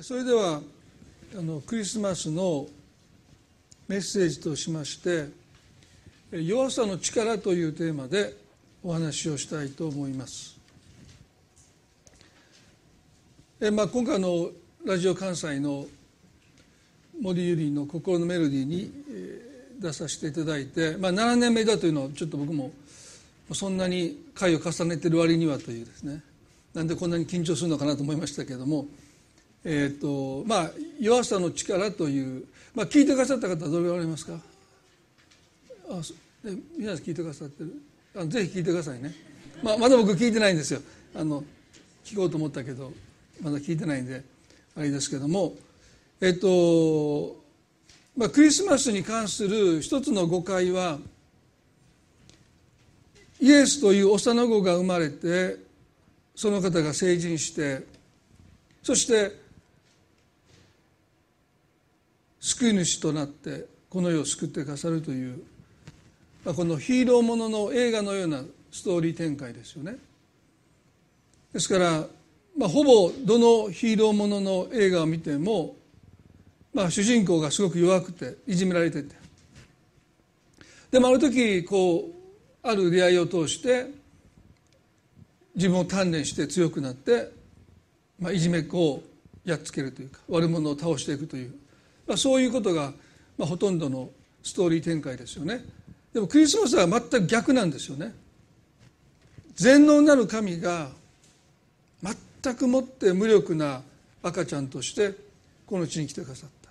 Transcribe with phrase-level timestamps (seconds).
[0.00, 0.60] それでは
[1.36, 2.68] あのクリスマスの
[3.88, 5.26] メッセージとしまして
[6.30, 8.36] 「弱さの力」というテーマで
[8.80, 10.56] お話をしたいと思います。
[13.60, 14.52] えまあ、今回の
[14.84, 15.88] ラジオ関西の
[17.20, 18.92] 森ゆりの「心のメロディー」に
[19.80, 22.70] 出させていただいて、まあ、7年目だというのをちょっと僕も
[23.52, 26.22] そんなに回を重ねてる割にはというですね
[26.72, 28.86] なんでこんなに緊張するのかなと思いましたけども
[29.64, 34.34] えーとまあ、弱さの力という、まあ、聞いてくださった方どれぐらいありますか？
[35.88, 36.00] あ
[36.76, 37.80] 皆さん聞いてくださってる？
[38.16, 39.14] あぜひ聞いてくださいね、
[39.62, 40.80] まあ、まだ僕聞いてないんですよ。
[41.14, 41.44] あの
[42.04, 42.92] 聞こうと思ったけど
[43.40, 44.22] まだ聞いてないんで
[44.76, 45.54] あれですけども。
[46.20, 47.36] えっ、ー、と、
[48.16, 50.98] まあ、クリスマスに関する一つの誤解は
[53.40, 55.56] イエスという幼子が生まれて
[56.36, 57.84] その方が成人して
[58.84, 59.41] そして
[62.42, 65.40] 救い主となってこの世を救ってくださるという、
[66.44, 69.96] まあ、このヒーローものの映画のようなストーリー展開ですよね。
[71.52, 72.04] ですから、
[72.58, 75.76] まあ、ほぼどのヒーローものの映画を見ても、
[76.74, 79.14] まあ、主人公がすごく弱くていじめられてて
[80.90, 83.86] でもある時こうある出会いを通して
[85.54, 87.30] 自分を鍛錬して強くなって、
[88.18, 89.02] まあ、いじめっ子を
[89.44, 91.54] やっつけるというか悪者を倒していくという
[92.12, 92.92] まあ、そういうことが、
[93.38, 94.10] まあ、ほとんどの
[94.42, 95.64] ストーリー展開ですよね。
[96.12, 98.12] でもクリスマスは全く逆なんですよね。
[99.54, 100.90] 全能なる神が
[102.42, 103.80] 全くもって無力な
[104.22, 105.14] 赤ちゃんとして
[105.64, 106.68] この地に来てくださった。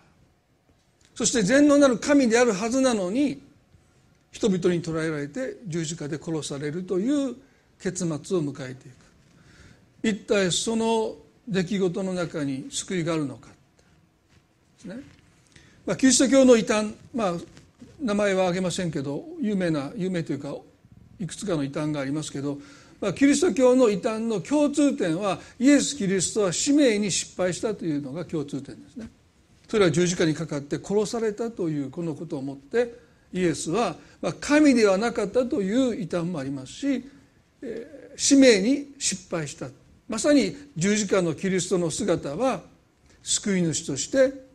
[1.16, 3.42] そして全能なる神であるはずなのに
[4.31, 7.36] 人々に捕らえられて十字架で殺されるという
[7.81, 10.08] 結末を迎えていく。
[10.08, 11.16] 一体その
[11.48, 13.48] 出来事の中に救いがあるのか。
[13.48, 13.53] で
[14.81, 15.02] すね。
[15.92, 17.34] まあ、キリスト教の異端、まあ、
[18.02, 20.56] 名前は挙げませんけど有名な有名というか
[21.20, 22.60] いくつかの異端がありますけど、
[23.02, 29.10] まあ、キリスト教の異端の共通点はイエス・キリストは使命に失敗したというのが共通点ですね。
[29.67, 32.95] それは十字架にかかって殺されたというこのことをもって
[33.33, 33.98] イエスは
[34.39, 37.10] 神ではなかったという異端もありますし
[37.61, 39.67] え使命に失敗した
[40.08, 42.61] まさに十字架のキリストの姿は
[43.23, 44.51] 救い主として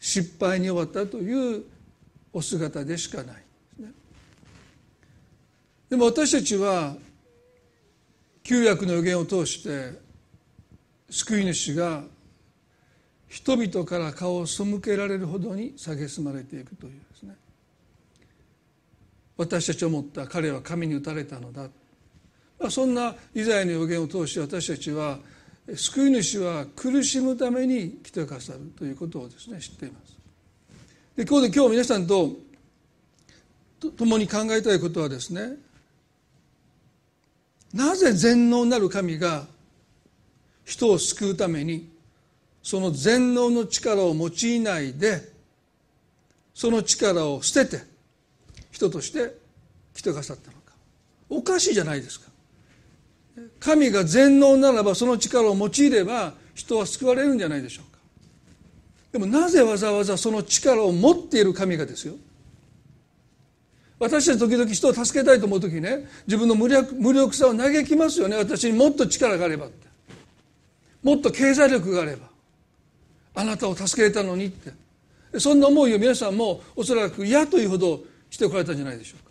[0.00, 1.64] 失敗に終わったという
[2.32, 3.36] お姿でしかない。
[3.78, 3.92] で、ね、
[5.90, 6.96] でも私たちは
[8.42, 9.92] 旧約の予言を通して
[11.10, 12.02] 救い主が
[13.28, 17.36] 人々から顔を背けられるほどに蔑まれていくというですね。
[19.36, 21.68] 私たちを思った彼は神に打たれたのだ、
[22.70, 25.18] そんなイザヤの予言を通して私たちは
[25.76, 30.16] 救い主は苦しむために来てくださるということをですね知っています。
[31.16, 32.36] で今日で今日皆さんと
[33.96, 35.56] 共に考えたいことはですね
[37.74, 39.46] なぜ全能なる神が
[40.64, 41.90] 人を救うために
[42.62, 45.32] その全能の力を用いないで
[46.54, 47.84] その力を捨てて
[48.70, 49.36] 人として
[49.94, 50.72] 来てくださったのか。
[51.28, 52.27] おかしいじゃないですか。
[53.60, 57.98] 神が全能ならばその力を用いれば人は救われるんじゃないでしょうか。
[59.12, 62.14] でもなぜわざわざその力を持っている神がですよ。
[63.98, 68.36] 私たち時々人を助けたいと思う時ね自分の無力無力さを嘆きますよね。
[68.36, 69.88] 私にもっと力があればって。
[71.02, 72.28] もっと経済力があれば。
[73.34, 74.72] あなたを助けれたのにって。
[75.38, 78.00] そんな思いを皆さんもおそらく嫌というほど
[78.30, 79.27] してこられたんじゃないでしょうか。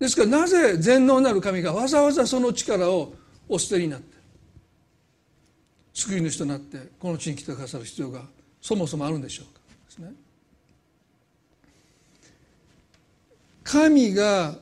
[0.00, 3.12] ですからなぜ全能なる神がわざわざその力を
[3.48, 4.16] お捨てになって
[5.92, 8.22] 救い主となってこの地に来てくださる必要が
[8.62, 9.60] そもそもあるんでしょうか。
[9.86, 10.12] ですね。
[13.62, 14.56] 神が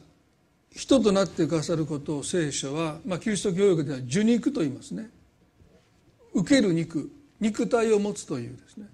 [0.74, 5.08] 人となってくださることを聖書は、まあ、キリスト教育では受肉と言いますね。
[6.34, 7.10] 受ける肉
[7.40, 8.86] 肉体を持つというですね。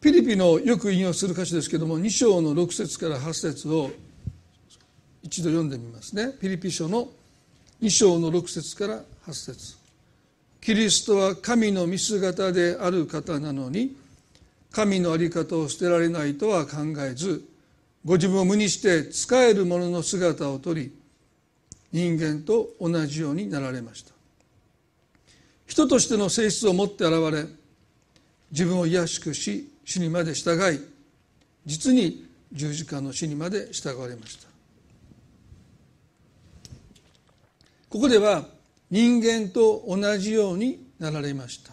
[0.00, 3.90] ピリピのよく引用する歌詞ですけども2章の6節から8節を
[5.26, 6.34] 一度読んでみますね。
[6.40, 7.08] ピリピ書の
[7.82, 9.76] 2章の6節から8節。
[10.60, 13.96] キリストは神の見姿である方なのに
[14.70, 17.44] 神の在り方を捨てられないとは考えず
[18.04, 20.92] ご自分を無にして仕える者の姿をとり
[21.92, 24.12] 人間と同じようになられました。
[25.66, 27.46] 人としての性質を持って現れ
[28.52, 30.80] 自分を卑しくし死にまで従い
[31.64, 34.45] 実に十字架の死にまで従われました。
[37.88, 38.44] ここでは
[38.90, 41.72] 人間と同じようになられました。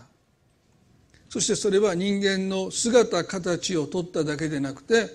[1.29, 5.09] そしてそれは人間の姿形を取っただけでなくて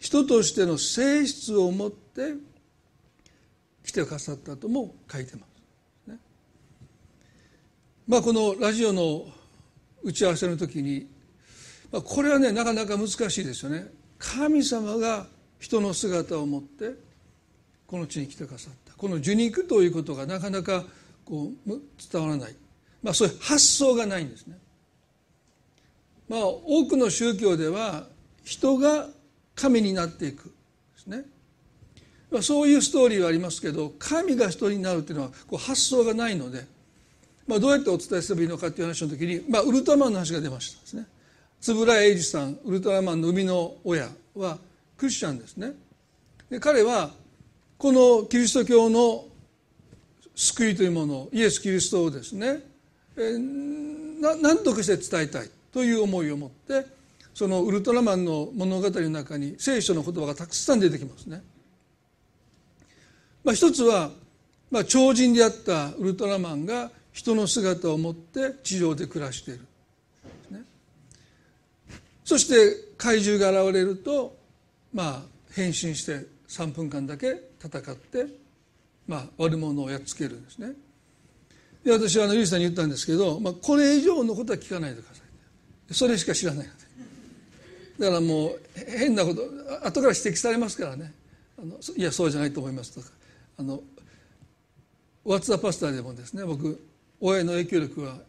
[0.00, 2.34] 人としての性質を持って
[3.84, 5.46] 来てくださったとも書いてま
[6.06, 6.18] す、ね、
[8.08, 9.26] まあこのラジオの
[10.02, 11.08] 打ち合わせの時に、
[11.92, 13.86] まあ、これはねなかなか難しいですよね。
[14.18, 15.26] 神様が
[15.60, 16.94] 人の姿を持って
[17.86, 18.83] この地に来てくださった。
[19.04, 20.82] この受肉ということがなかなか
[21.26, 21.80] こう
[22.10, 22.54] 伝わらない、
[23.02, 24.56] まあ、そういう発想がないんですね。
[26.26, 28.06] まあ、多くの宗教では
[28.44, 29.08] 人が
[29.54, 30.50] 神になっていくで
[30.96, 31.24] すね。
[32.30, 36.64] ま、そういうストーリーはありますけど神が人になるっていうのはこう発想がないので、
[37.46, 41.06] まあ、どうやってお伝えすればいいのかっていう話の時に、まあ、ウルトラマンの話が出ましたですね。
[41.68, 44.56] 円谷英二さんウルトラマンの生みの親は
[44.96, 45.72] クリスチャンですね。
[46.48, 47.10] で彼は
[47.84, 49.26] このキリスト教の
[50.34, 52.60] 救いというものイエス・キリストをですね
[53.14, 53.36] え
[54.40, 56.86] 何とかして伝えたいという思いを持って
[57.34, 61.42] そのウルトラマンの物語の中に聖書の言葉がたくさん出てきますね。
[63.44, 64.08] まあ、一つは、
[64.70, 69.60] まあ、超人であったウルトラマンが人の姿を持って地上で暮らしている、
[70.50, 70.62] ね、
[72.24, 74.38] そして怪獣が現れると、
[74.94, 75.22] まあ、
[75.52, 78.44] 変身して3分間だけ戦って
[79.06, 80.72] まあ、悪者をやっつけるんですね。
[81.84, 85.20] で私はあのユーさんに言ったんですけど、まあ、これ以上のことは聞かないでくださ
[85.90, 85.94] い。
[85.94, 86.78] それしか知らないので。
[87.98, 89.42] だからもう変なこと
[89.86, 91.12] 後から指摘されますからね。
[91.58, 93.08] あのいやそうじゃないと思いますとか。
[93.58, 93.82] あの
[95.22, 96.82] 「ワッツ・ザ・パスタ」でもですね僕
[97.20, 98.20] 親の影響力は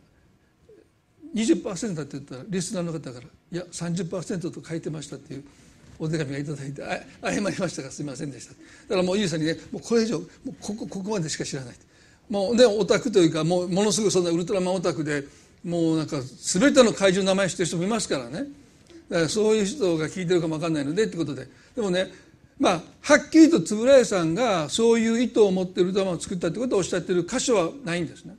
[1.34, 5.46] 20%だって言ったらリスナーの方から「いや30%と書いてました」っていう
[6.00, 6.82] お手紙がいただいて
[7.24, 8.54] 謝りましたがすみませんでした。
[8.54, 8.58] だ
[8.90, 11.76] からもうゆうさんにねもうこれ以上もうここここまでしか知らない。
[12.30, 15.24] もうねオタクというかもうものすごいそんなウルトラマンオタクで
[15.64, 18.46] もうなんか全ての怪獣の名前知ってる人もいますからね。
[19.10, 21.48] だからそういう人が聞いてるかも分かんないのでってことで。
[21.76, 22.12] でもね
[22.60, 28.36] まあはっきりと円谷さんがそういう意図を持ってウルトラマンを作ったってことをおっしゃってる箇所はないんですね。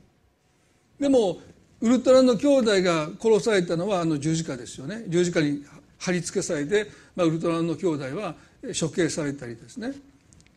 [0.98, 1.38] でも
[1.82, 5.04] ウルトラの兄弟が殺されたのはあの十字架ですよね。
[5.08, 5.62] 十字架に
[5.98, 8.34] 貼り付けされて、まあ、ウルトラマンの兄弟は
[8.78, 9.92] 処刑されたりですね、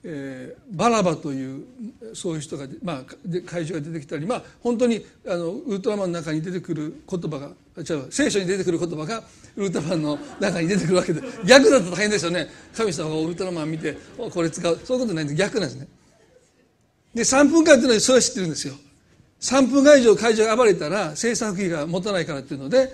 [0.04, 1.66] えー、バラバという
[2.14, 3.04] そういう人が、まあ、
[3.46, 9.24] 怪獣が出てきたり、まあ、本当にあのウルトラマンの中に出てくる言葉が違う聖書に出てくる言葉が
[9.56, 12.48] ウルトラマンの中に出てくるわけで逆だと大変ですよね。
[12.76, 13.98] 神様がウルトラマン見て
[14.32, 15.88] これ使うそういうことないんで逆なんですね。
[17.14, 18.76] で3分間っていうのはそれは知ってるんですよ。
[19.42, 22.94] 3分間以上怪獣が暴れたら制作費が持たないからっていうので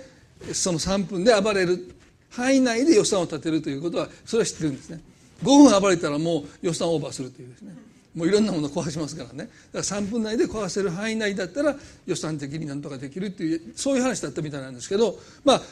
[0.52, 1.95] その3分で暴れる
[2.30, 5.00] 範囲内で予算を立てるということはそれは知ってるんですね。
[5.42, 7.74] 5分暴れたらもう予算オーバーするというですね。
[8.14, 9.50] もういろんなもの壊しますからね。
[9.72, 11.76] だから3分内で壊せる範囲内だったら
[12.06, 15.62] 予算的になんとかできるっていうそういう話だったみたいなんですけどまあ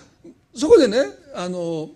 [0.54, 0.98] そこでね
[1.34, 1.88] あの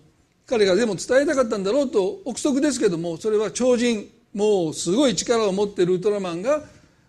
[0.47, 6.63] 彼がでも伝えたかったんだろうと憶測ですけどもそれは超人もうすごい力を持っているウルトラマンが、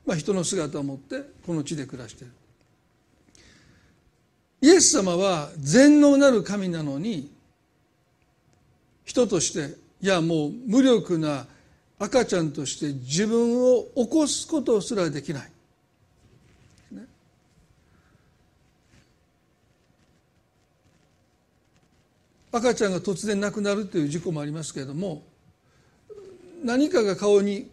[0.06, 2.34] まあ、人の姿を持ってこの地で暮らしている。
[4.62, 7.32] イエス様は全能なる神なのに
[9.10, 11.48] 人としていやもう無力な
[11.98, 15.52] 赤ちゃんとして自分を起こすことすらできない。
[16.92, 17.06] ね、
[22.52, 25.24] 赤ちゃんが突然亡くなるという事故もありますけれども
[26.64, 27.68] 何かが顔に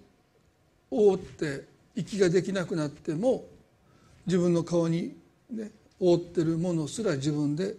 [0.90, 1.64] 覆って
[1.94, 3.44] 息ができなくなっても
[4.24, 5.14] 自分の顔に、
[5.50, 7.74] ね、覆ってるものすら自分で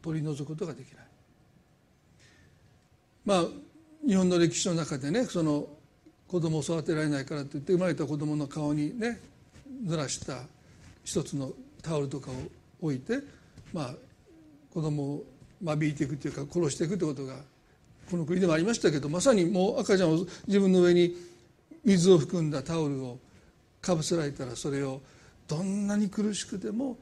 [0.00, 1.05] 取り除くことができない。
[3.26, 3.44] まあ
[4.06, 5.66] 日本の歴史の中でねその
[6.28, 9.20] 子供を育てられないからといって生まれた子供の顔にね
[9.84, 10.42] 濡らした
[11.04, 11.50] 一つの
[11.82, 12.34] タオルとかを
[12.80, 13.18] 置いて
[13.72, 13.94] まあ
[14.72, 15.24] 子供を
[15.60, 17.34] 間引いていくというか殺していくということが
[18.10, 21.14] この国でもありましたけどまさにもう赤ちゃんを自分の上に
[21.84, 23.18] 水を含んだタオルを
[23.80, 25.00] かぶせられたらそれを
[25.48, 26.96] どんなに苦しくても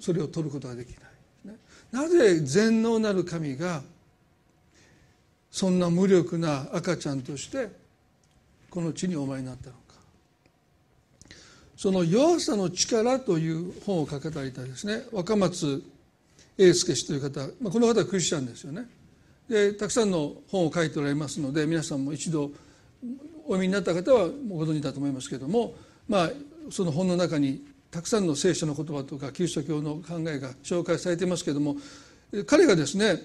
[0.00, 0.98] それを取ることができない。
[1.90, 3.82] なぜ全能なる神が
[5.50, 7.68] そんな無力な赤ちゃんとして
[8.70, 9.78] この地にお前になったのか。
[11.76, 15.04] その弱さの力という本を書かれたですね。
[15.12, 15.82] 若松
[16.58, 18.88] 英介氏という方、まあ、この方はクリスチャンですよね。
[19.48, 22.50] でたくさんの本を書いておられますので皆さんも一度
[23.44, 25.74] お読みになった方はご存知だと思いますけれども
[26.06, 26.30] まあ
[26.70, 31.76] その本の中にたくさんの聖書の言葉とかキリスト教の考えが紹介されていますけれども
[32.46, 33.16] 彼がですね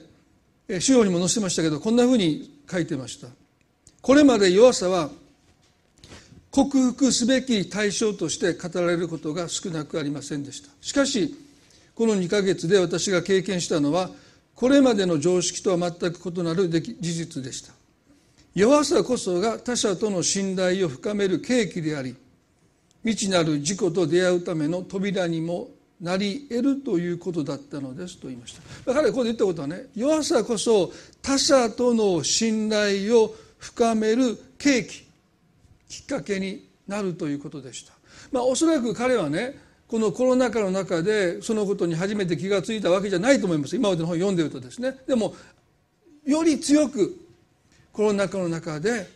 [0.79, 3.27] 資料にも載せましたけどこんなふうに書いてました。
[4.01, 5.09] これまで弱さは
[6.51, 10.69] 克服すべき対象として語られることが少なくありませんでした。
[10.81, 11.35] しかし
[11.95, 14.09] この2ヶ月で私が経験したのは
[14.55, 17.73] これまでの常識とは全く異なる事実でした。
[18.53, 22.15] 弱さこそが他者との信頼を深める契機であり
[23.03, 25.69] 未知なる事故と出会うための扉にも
[26.03, 28.53] なり得るということだったのですと言いまし
[28.85, 28.93] た。
[28.93, 30.91] 彼がここで言ったことはね弱さこそ
[31.21, 35.07] 他者との信頼を深める契機
[35.87, 37.93] きっかけになるということでした。
[38.31, 39.57] まあおそらく彼はね
[39.87, 43.75] このコロナ禍の中でそのことに初めて気が付いたわけじゃないと思います。
[43.75, 44.97] 今までの本を読んでるとですね。
[45.07, 45.33] でも
[46.25, 47.17] より強く
[47.93, 49.07] コロナ禍の中で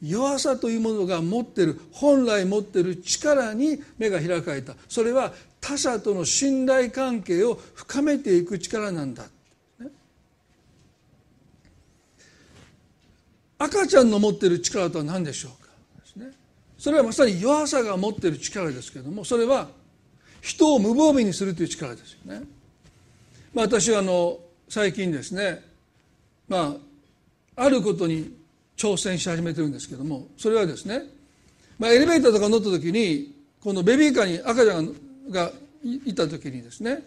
[0.00, 4.74] 弱さというものが持ってる本来持ってる力に目が開かれた。
[4.88, 9.24] それは他者との信頼関係を深めていく力なんだ、
[9.80, 9.88] ね、
[13.58, 15.68] 赤ちゃんの持っている力とは何でしょうか。
[16.78, 19.68] それはまさに弱さが持っている力ですけれどもそれは
[20.40, 22.42] 人を無防備にするという力ですよね。
[23.52, 24.38] まあ、私はあの
[24.68, 25.64] 最近ですね
[26.46, 26.76] ま
[27.56, 28.36] ああることに
[28.76, 31.02] 挑戦し始めてるんですけどもそれはですね、
[31.80, 34.92] まあ、エレベーターとか乗った時にこのベビーカーに赤ちゃんが
[35.30, 37.02] がいた時にですね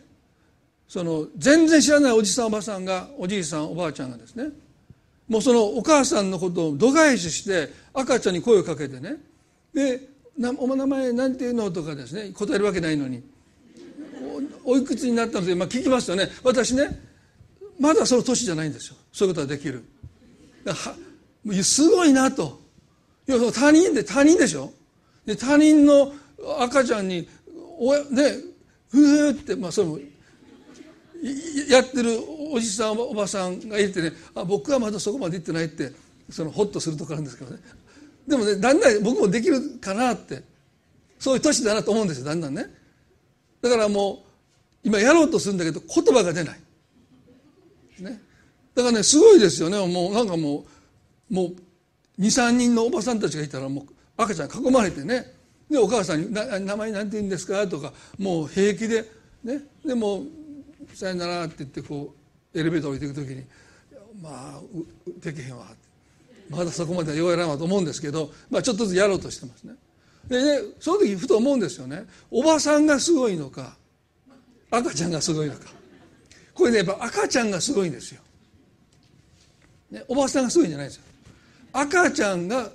[0.88, 4.50] その全然知らないおじさんおばさんがおじいさんおばあちゃんがですね
[5.28, 9.16] もうそのお母さんのことを度外視して赤ちゃんに声をかけてね
[9.74, 10.02] で
[10.58, 13.24] お名前なんていうのとかですね答えるわけないのに
[14.64, 16.30] おいくつになったので、まあ、聞きますよね。
[16.44, 17.00] 私ね
[17.80, 18.96] まだその年じゃないんですよ。
[19.12, 19.84] そういうことができる。
[21.64, 22.60] すごいなと。
[23.28, 24.72] いや他人で他人でしょ。
[25.26, 26.14] で他人の
[26.60, 27.28] 赤ちゃんに
[27.84, 28.36] おね
[28.92, 29.98] ふーって、まあ、それも
[31.68, 32.20] やってる
[32.54, 35.92] おじさんおばさんがいてねあ僕はまだそこまで行ってないって
[36.30, 37.60] そのホッとするところなんですけどね。
[38.28, 40.44] でもねだんだん僕もできるかなって
[41.18, 42.68] そういう年だなと思うんですよだんだんね。
[43.64, 44.24] だからも
[44.84, 46.60] う今やろうとするんだけど言葉が出ない、
[48.00, 48.22] ね、
[48.76, 49.78] だからねすごいですよね。
[49.88, 50.66] もうなんかも
[51.32, 51.56] うもう
[52.22, 53.86] 23人のおばさんたちがいたらもう
[54.18, 55.41] 赤ちゃん囲まれてね。
[55.72, 59.10] でお母さんに「名前なんて言うんですか?」とかもう平気で
[59.44, 59.64] ね？
[59.86, 60.26] でも
[60.94, 62.14] 「さよなら」って言ってこ
[62.54, 63.46] うエレベーター降りていく時に
[64.22, 64.62] 「まあ
[65.24, 65.68] できへんわ」
[66.50, 69.76] まだそこまではようやらんわと思うんですけど、まあ、ちょっとずつやろうとしてますね。
[70.28, 72.06] でねその時ふと思うんですよね。
[72.30, 73.78] おばさんがすごいのか
[74.70, 75.72] 赤ちゃんがすごいのか。
[76.54, 78.22] これねやっぱ赤ちゃんがすごいんですよ、
[79.90, 81.04] ね、おばさんがすごいんじゃないんですよ。
[81.72, 82.70] 赤ちゃんが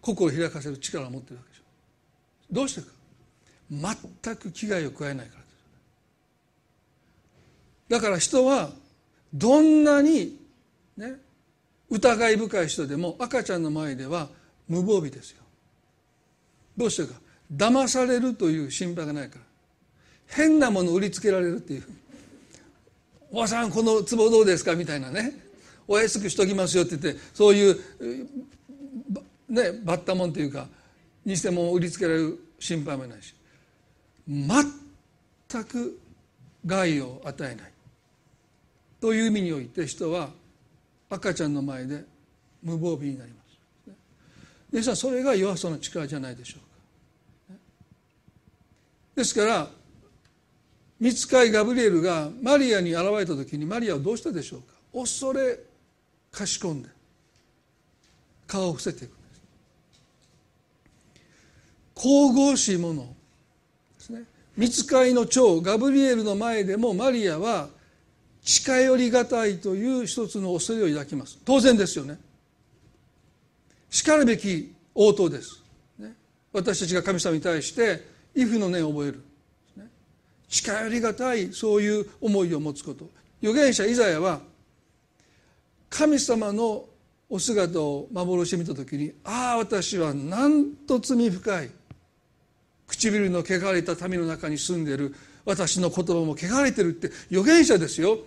[0.00, 1.53] 心を開かせる力を持ってるわけ。
[2.50, 2.86] どうしてか。
[3.70, 5.54] 全く危害を加えないからです。
[7.88, 8.70] だから人は
[9.32, 10.38] どんなに
[10.96, 11.14] ね
[11.90, 14.28] 疑い深い人でも赤ちゃんの前では
[14.68, 15.42] 無防備ですよ。
[16.76, 17.18] どうしてか。
[17.54, 19.42] 騙されるという心配がないから。
[20.26, 21.84] 変なもの売りつけられるっていう
[23.30, 25.38] 「おばさんこの壺どうですか?」みたいなね
[25.86, 27.78] 「お安くしときますよ」って言ってそういう
[29.48, 30.66] ねバッタもんというか
[31.26, 33.34] 偽物を売りつけられる心配もないし
[34.28, 35.98] 全く
[36.66, 37.72] 害を与えない。
[39.00, 40.30] という意味において人は
[41.10, 42.04] 赤ちゃんの前で
[42.62, 43.36] 無防備になりま
[43.86, 43.92] す。
[44.72, 47.58] ですからそれが弱さの力じゃないでしょうか。
[49.16, 49.68] ですから
[50.98, 54.74] 見つかいガブリエルがマリアに現れた時にマリアはどうしたでしょうか。
[54.92, 55.58] 恐れ
[56.32, 56.88] かしこんで
[58.46, 59.23] 顔を伏せていく。
[61.94, 63.08] 神々しいもので
[63.98, 64.22] すね
[64.56, 67.68] 見つかいの長ガブリエルの前でもマリアは
[68.42, 72.18] 近寄りがたいという一つの恐れを抱きます当然ですよね
[73.90, 75.62] しかるべき応答です、
[75.98, 76.12] ね、
[76.52, 79.22] 私たちが神様に対して「イフの念を覚える」
[79.76, 79.88] ね、
[80.48, 83.08] 近寄りがたいそういう思いを持つこと
[83.42, 84.40] 預言者イザヤは
[85.88, 86.86] 神様の
[87.30, 91.70] お姿を幻見た時に「ああ私はなんと罪深い
[92.86, 95.14] 唇の汚れた民の中に住んでいる。
[95.44, 98.18] 私の言葉も汚れてる」って預言者ですよ。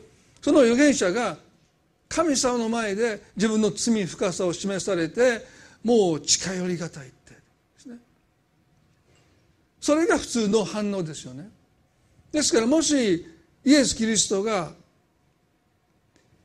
[0.42, 1.38] その預言者が
[2.10, 5.46] 神様の前で自分の罪深さを示されて
[5.84, 7.32] もう近寄りがたいって。
[7.32, 7.40] で
[7.78, 7.98] すね。
[9.82, 11.50] それが普通の反応ですよね。
[12.32, 13.26] ですからもし
[13.66, 14.74] イエス・キリストが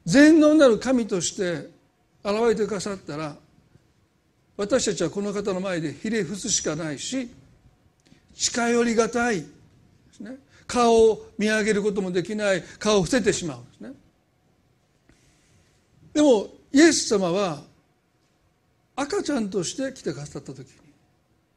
[0.04, 1.70] 全能なる神として
[2.24, 3.36] 現れてくださったら
[4.56, 7.28] 私たちはこの方の前でひれ伏すしかないし
[8.34, 9.40] 近寄りがたい。
[9.40, 9.46] で
[10.12, 10.36] すね。
[10.66, 12.62] 顔を見上げることもできない。
[12.78, 13.92] 顔を伏せてしまうんですね。
[16.12, 17.62] でもイエス様は
[18.96, 20.66] 赤ちゃんとして来てくださった時に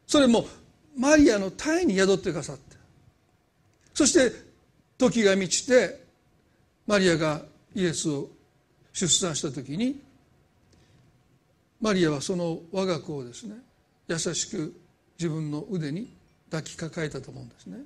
[0.08, 0.46] それも
[0.98, 2.75] マリアの体に宿ってくださって
[3.94, 4.32] そして
[4.98, 6.05] 時が満ちて
[6.88, 7.41] マリアが
[7.74, 8.29] イエスを
[8.94, 10.01] 出産した時に
[11.82, 13.55] マリアはその我が子をですね
[14.08, 14.74] 優しく
[15.17, 16.13] 自分の腕に
[16.49, 17.77] 抱きかかえたと思うんですね。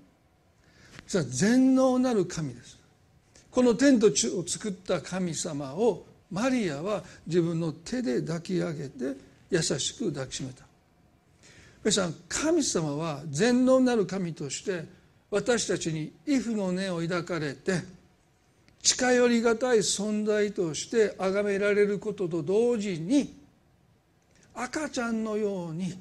[1.07, 2.77] それは全能なる神です。
[3.51, 9.17] この天と地を作った神様をマリアは自分の手で抱き上げて
[9.49, 10.63] 優しく抱きしめた。
[11.83, 14.83] 皆さん神様は全能なる神として
[15.31, 17.81] 私たちに畏怖の念を抱かれて
[18.81, 23.33] 近寄りがたい存在として崇められることと同時に
[24.53, 25.93] 赤ちゃんのように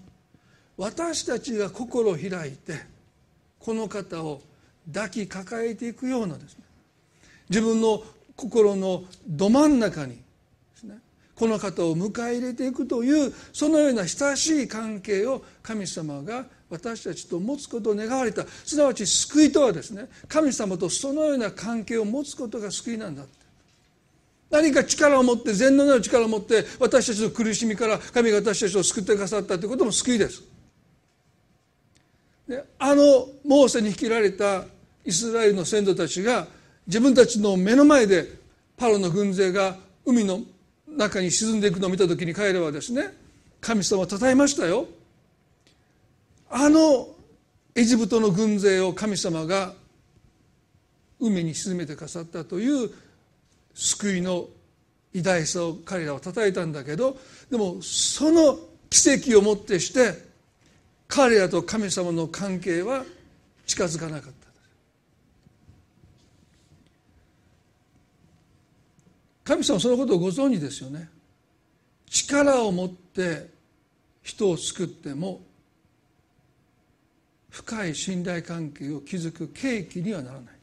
[0.78, 2.74] 私たちが心を開いて
[3.58, 4.40] この方を
[4.92, 6.64] 抱きかかえていくようなですね。
[7.50, 8.02] 自分の
[8.36, 10.20] 心のど真ん中にで
[10.76, 10.98] すね
[11.34, 18.46] この方を迎え入れていくというそのような親しい関係を神様が私たちと持つことを願われた。
[18.46, 23.24] すなわち救いとはですね神様とそのような関係を持つことが救いなんだ
[24.48, 30.57] 何か力を持って全能な力を持って私たちの苦しみから神が私たちを救ってくださったということも救いです。
[32.78, 34.64] あのモーセに引きられた
[35.04, 36.46] イスラエルの先祖たちが
[36.86, 38.26] 自分たちの目の前で
[38.76, 40.40] パロの軍勢が海の
[40.86, 43.12] 中に沈んでいくのを見た時に彼らはですね
[43.60, 44.86] 神様をたたえましたよ。
[46.50, 47.08] あの
[47.74, 49.74] エジプトの軍勢を神様が
[51.20, 52.90] 海に沈めてくださったという
[53.74, 54.46] 救いの
[55.12, 57.18] 偉大さを彼らはたたえたんだけど
[57.50, 60.27] でもその奇跡をもってして
[61.08, 63.04] 彼らと神様の関係は
[63.66, 64.48] 近づかなかった。
[69.44, 71.08] 神様そのことをご存知ですよね。
[72.10, 73.48] 力を持って
[74.22, 75.40] 人を救っても
[77.48, 80.54] 深い信頼関係を築く契機にはならない。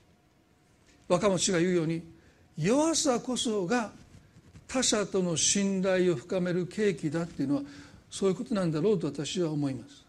[1.07, 2.03] 若松が言うように
[2.57, 3.91] 弱さこそが
[4.67, 7.61] 他者との信頼を深める契機だっていうのは
[8.11, 10.04] そういうことなんだろうと私は思います。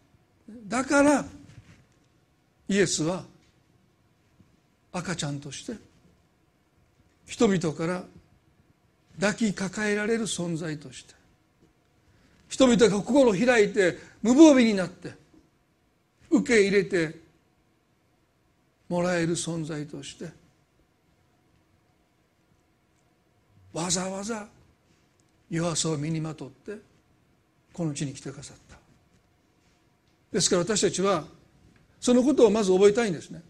[0.48, 1.24] だから
[2.68, 3.24] イエスは
[4.92, 5.74] 赤ちゃんとして
[7.26, 8.04] 人々から
[9.20, 11.14] 抱きかかえられる存在として
[12.48, 15.14] 人々が心を開いて無防備になって
[16.30, 17.18] 受け入れて
[18.88, 20.26] もらえる存在として
[23.72, 24.46] わざわざ
[25.50, 26.78] 弱さを身にまとって
[27.72, 28.65] この地に来てくださった。
[30.36, 31.24] ですから私たちは
[31.98, 33.40] そのことをまず覚えたいんですね。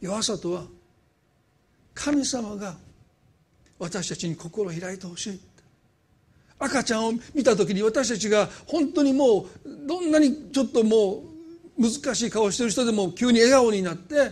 [0.00, 0.62] 弱さとは
[1.92, 2.76] 神様が
[3.80, 5.40] 私たちに心を開いてほしい。
[6.60, 9.48] 赤ちゃんを見た時に私たちが本当にもう
[9.88, 11.24] どんなにちょっとも
[11.76, 14.30] う難しい顔してる人でも急に笑顔になって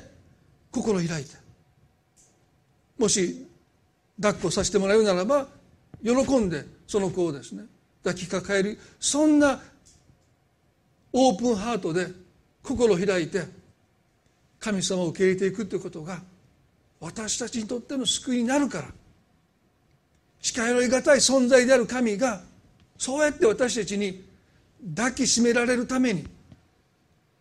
[0.70, 1.34] 心を開いて。
[2.96, 3.44] もし
[4.22, 5.48] 抱っこさせてもらうならば
[6.00, 7.64] 喜んでその子をですね
[8.04, 9.60] 抱きかかえるそんな
[11.16, 12.08] オープンハートで
[12.62, 13.44] 心を開いて
[14.58, 16.20] 神様を受け入れていくということが
[17.00, 18.88] 私たちにとっての救いになるから。
[20.44, 22.42] 近寄りがたい存在である神が
[22.98, 24.22] そうやって私たちに
[24.94, 26.26] 抱きしめられるために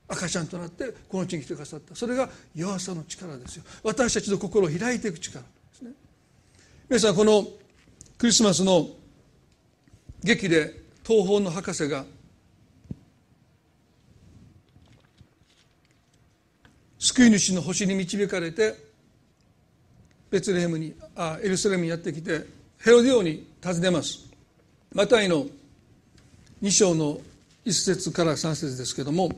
[0.07, 1.95] 赤ちゃんとなってこの地に来てくださった。
[1.95, 3.63] それが弱さの力ですよ。
[3.83, 5.91] 私たちの心を開いていく力ですね。
[6.87, 7.45] 皆さんこの
[8.17, 8.87] クリスマスの
[10.23, 10.73] 劇で
[11.05, 12.05] 東方の博士が
[17.03, 18.75] 救い主の星に導かれて
[20.31, 22.45] ベツレヘムにあエルサレムにやってきて
[22.79, 24.25] ヘロディオに尋ねます。
[24.93, 25.45] マタイの
[26.61, 27.17] 2章の
[27.65, 29.29] 1節から3節ですけども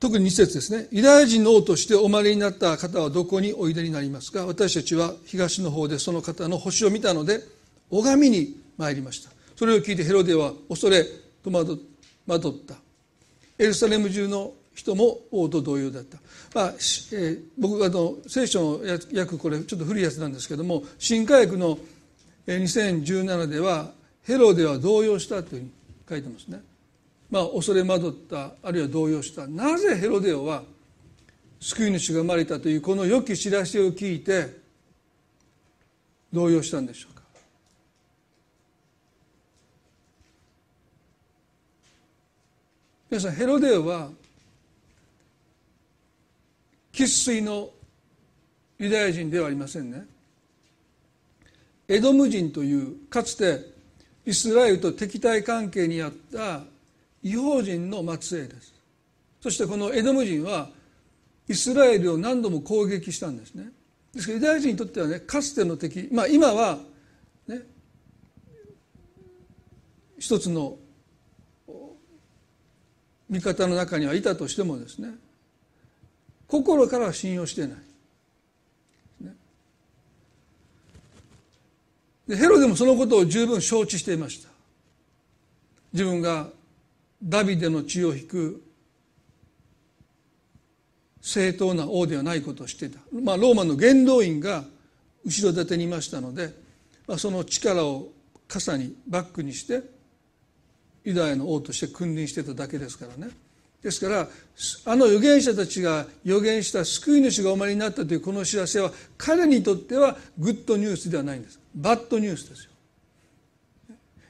[0.00, 0.88] 特に2節ですね。
[0.90, 4.46] ユダヤ人の王としてお生まれになった方はどこにおいでになりますか？
[4.46, 7.40] 私たちは東の方でその方の星を見たので
[7.90, 9.30] 拝みに参りました。
[9.54, 11.06] それを聞いてヘロデは恐れ
[11.44, 11.80] 戸惑
[12.28, 12.74] まとった。
[13.58, 16.18] エルサレム中の人も王と同様だった、
[16.54, 18.80] まあえー、僕あの聖書の
[19.18, 21.76] 訳これちょっと古いやつなんですけども新科学の
[22.46, 23.90] 2017では
[24.22, 25.70] ヘロデは動揺したというふうに
[26.08, 26.60] 書いてますね。
[27.30, 29.48] まあ恐れ惑ったあるいは動揺した。
[29.48, 30.62] なぜヘロデオは
[31.60, 34.54] 救い主が生まれたというこの良き知らせを聞いて
[36.32, 37.17] 動揺したんでしょうか。
[43.10, 44.10] 皆さんヘロデは
[46.92, 47.70] 生粋の
[48.78, 50.04] ユダヤ人ではありませんね。
[51.88, 53.64] エドム人というかつて
[54.26, 56.60] イスラエルと敵対関係にあった
[57.22, 58.74] 違法人の末裔です。
[59.40, 60.68] そしてこのエドム人は
[61.48, 63.70] イスラエルを何度も攻撃したんですね。
[64.12, 66.78] ですからユダヤ人にとってはねかつての敵まあ今は
[67.46, 67.62] ね
[70.18, 70.76] 一つの
[73.28, 75.10] 味方の中にはいたとしてもですね
[76.46, 77.78] 心からは信用してない。
[82.26, 84.48] でヘロでもそのことを十分承知していました。
[85.92, 86.48] 自分が
[87.22, 88.62] ダビデの血を引く
[91.22, 94.64] 正当な王ではないことを知っていた、まあ、ローマの元老院が
[95.24, 96.54] 後ろ盾にいましたので、
[97.06, 98.08] まあ、その力を
[98.46, 99.82] 傘にバックにして
[101.08, 103.32] ユダヤの王として君臨してただけですからね。
[103.82, 104.28] ですから
[104.84, 111.58] あの預言者たちが預言した救い主がお前になったというこの知らせは彼にとってはグッドニュースではないんです。
[111.74, 112.70] バッドニュースですよ。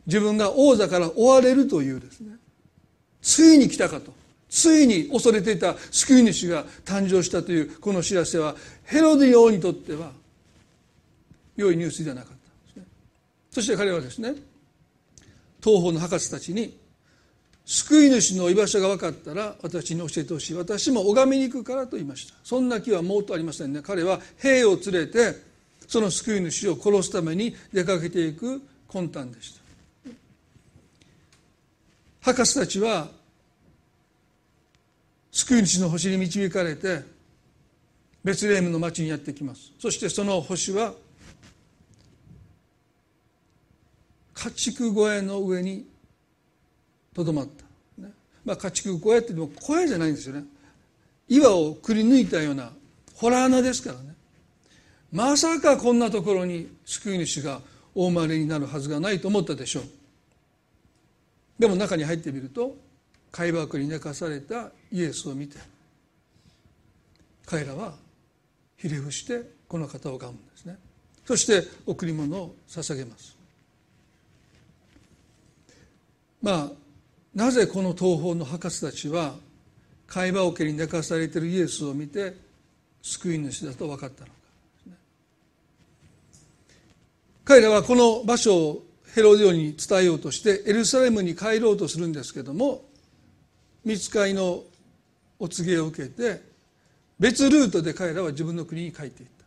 [0.06, 2.36] 自分が王座から追われるというですね。
[3.20, 4.12] ついに来たかと。
[4.48, 10.12] ついに恐れていた救い主が誕生したというこの知らせはヘロディ王にとっては
[11.56, 12.84] 良いニュースではなかったんですね。
[13.50, 14.34] そして彼はですね
[15.62, 16.78] 東方の博士たちに
[17.64, 20.54] 救い主の居場所が分かったら私に教えてほしい。
[20.54, 22.34] 私も拝みに行くからと言いました。
[22.42, 23.82] そんな気はもうとありませんね。
[23.82, 25.34] 彼は兵を連れて
[25.86, 29.60] その救い主を殺すために出かけていく魂胆でした。
[32.20, 33.08] 博士たちは
[35.30, 37.02] 救い主の星に導かれて
[38.24, 39.72] ベツレヘムの町にやってきます。
[39.78, 40.94] そしてその星は
[44.38, 45.84] 家畜小屋の上に
[47.12, 47.64] とどまった、
[48.00, 48.12] ね、
[48.44, 50.44] まあ家畜小屋って言っても小屋じゃないんですよね。
[51.28, 52.70] 岩をくり抜いたような
[53.16, 54.14] ホラー穴ですからね。
[55.10, 57.60] まさかこんなところに救い主が
[57.96, 59.82] お生まれになるはずがないと思ったでしょう。
[61.58, 62.76] でも中に入ってみると
[63.32, 65.58] 貝箱に寝かされたイエスを見て
[67.44, 67.94] 彼らは
[68.76, 70.78] ひれ伏してこの方を拝むんですね。
[71.26, 73.37] そして贈り物を捧げます。
[76.42, 76.70] まあ
[77.34, 79.34] なぜこの東方の博士たちは
[80.06, 82.34] 貝羽桶に寝かされているイエスを見て
[83.02, 84.32] 救い主だと分かったのか。
[87.44, 88.82] 彼らはこの場所を
[89.14, 92.82] ヘロデオに伝えようとしてエルサレムに帰ろうとするんですけども
[93.84, 94.62] 見つかりの
[95.38, 96.42] お告げを受けて
[97.18, 99.44] 別ルートで彼らは自分の国に帰っていった。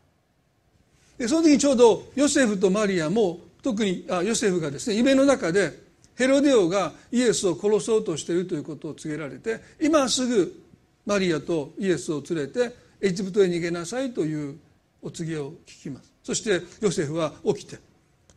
[1.18, 10.62] でその時にちょうどヨセフとマリアも特にあヨセフがですね夢の中でヘロデオがイエスを殺そうとしているということを告げられて今すぐ
[11.06, 14.58] マリアとイエスを連れてエジプトへ逃げなさいという
[15.02, 16.12] お告げを聞きます。
[16.24, 17.80] そしてヨセフは起きて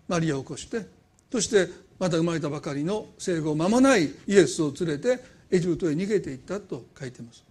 [0.08, 0.86] マリアを起こして
[1.30, 7.44] そしてまだ生まれたばかりの生後間もないイエスを連れてエジプトへ逃げていったと書いています。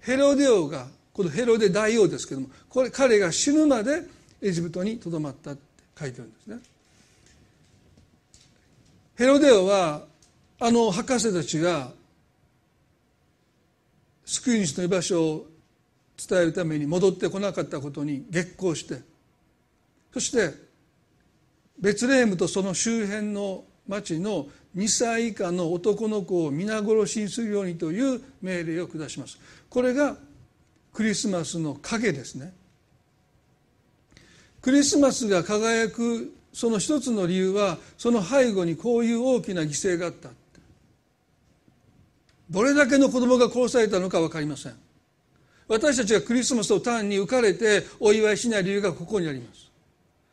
[0.00, 4.02] ヘロデオがこのヘロデ大王ですけどもこれ彼が死ぬまで
[4.40, 5.62] エジプトにとどまったって
[5.98, 6.58] 書いてるんですね。
[9.18, 10.02] ヘロデオは
[10.60, 11.90] あの博士たちが
[14.24, 15.46] 救い主の居場所を
[16.28, 19.00] 伝えるために戻ってこなかったことに激高して
[20.14, 20.54] そして
[21.80, 29.38] ベツレヘムとその周辺の町の2歳以下の男の子を皆殺しにするようにという命令を下します。
[29.68, 30.16] これが
[30.92, 32.52] クリスマスの影ですね。
[34.60, 40.30] クリスマスが輝くその一つの理由はその背後にこういう大きな犠牲があった。
[42.50, 44.74] どれだけの子供が殺されたのか分かりません。
[45.68, 49.70] 私たちがクリスマスを単に浮かれてお祝いしない理由がここにあります。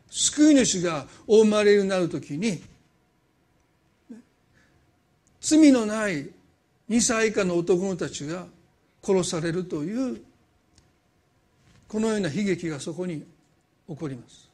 [0.10, 2.60] 救い主がお生まれになる時に
[5.40, 6.28] 罪のない
[6.90, 8.48] 2歳以下の男のたちが
[9.04, 10.24] 殺されるという
[11.88, 13.24] このような悲劇がそこに
[13.88, 14.45] 起こります。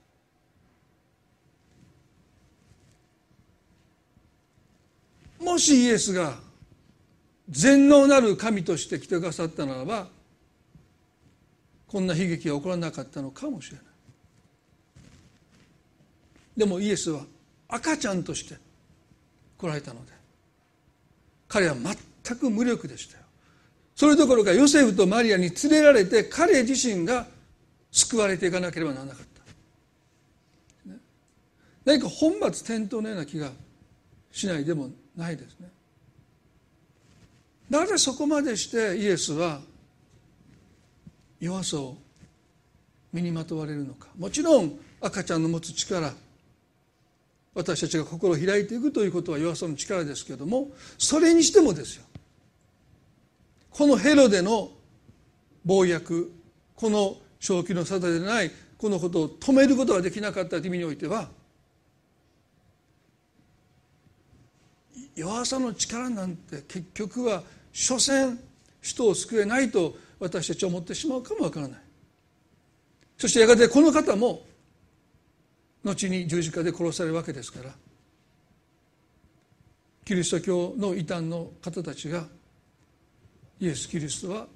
[5.42, 6.36] もしイエスが
[7.50, 10.08] 全能なる神として来てくださったならば
[11.88, 13.86] こんな悲劇が起こらなかったのかもしれない。
[16.56, 17.22] でもイエスは
[17.68, 18.56] 赤ちゃんとして
[19.58, 20.12] 来られたので
[21.48, 23.24] 彼は全く無力でしたよ。
[23.96, 27.28] それどころかヨセフとマリアに連れられて彼自身が
[27.92, 29.26] 救われていかなければならなかっ
[30.86, 30.98] た、ね
[31.84, 33.52] 何か本末転倒のような気が
[34.32, 35.70] しないでもないですね。
[37.70, 39.62] なぜそこまでしてイエスは
[41.40, 41.98] 弱さを
[43.14, 44.08] 身にまとわれるのか。
[44.18, 46.14] もちろん赤ちゃんの持つ力
[47.54, 52.04] 私たちが心を開いていくということは弱さの力ですけどもそれにしてもですよ。
[53.70, 54.70] このヘロデの
[55.66, 56.30] 暴虐
[56.76, 61.30] この正気の沙汰でないこのことを止めることができなかったという意味においては
[65.16, 68.38] 弱さの力なんて結局は所詮
[68.82, 71.80] 人を救えないと私たちは思ってしまうかもわからない。
[73.18, 74.42] そしてやがてこの方も
[75.84, 77.72] 後に十字架で殺されるわけですから。
[80.04, 82.26] キリスト教の異端の方たちが
[83.60, 84.48] イエス・キリストは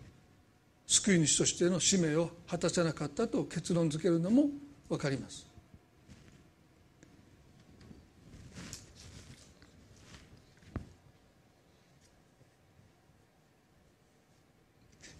[0.87, 4.49] 救い主としての使命を果たせなかったと結論付けるのも
[4.89, 5.45] 分かります。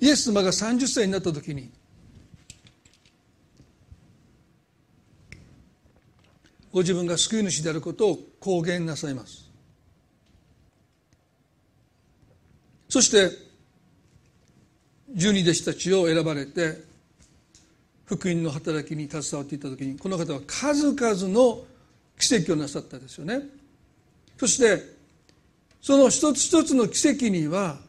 [0.05, 1.71] イエス様が30歳になった時に
[6.71, 9.49] ご自分が救い主であることを公言なさいます。
[12.87, 13.31] そして
[15.09, 16.83] 十二弟子たちを選ばれて
[18.05, 21.63] 福音の働きに携わっていた時にこの方は数々の
[22.19, 23.39] 奇跡をなさったですよね。
[24.37, 24.83] そして
[25.81, 27.79] その一つ一つの奇跡には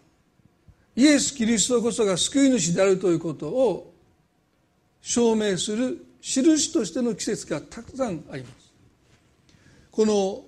[0.96, 3.92] イエス・キリストこそが救い主であるということを
[5.02, 8.72] 証明する印としての季節がたくさんあります。
[9.90, 10.44] この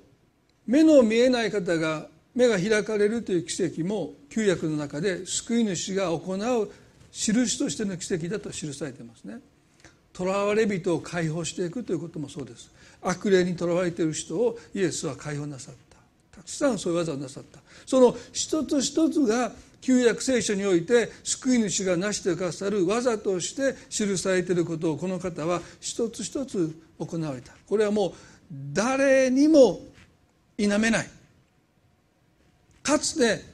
[0.66, 6.70] 目の見えない方が目が開かれるという奇跡も旧約の中で救い主が行う
[7.12, 9.38] 印としての奇跡だと記されていますね。
[10.16, 12.70] 囚われ人を解放していくということもそうです。
[13.02, 16.38] 悪霊にとらわれている人をイエスは解放なさった。
[16.38, 17.60] たくさんそういう技をなさった。
[17.86, 27.52] その一つ一つが旧約聖書において救い主が成してくださる技として記されていることをこの方は一つ一つ行われた。
[27.66, 28.12] これはもう
[28.72, 29.80] 誰にも
[30.56, 31.10] 否めない。
[32.82, 33.44] かつて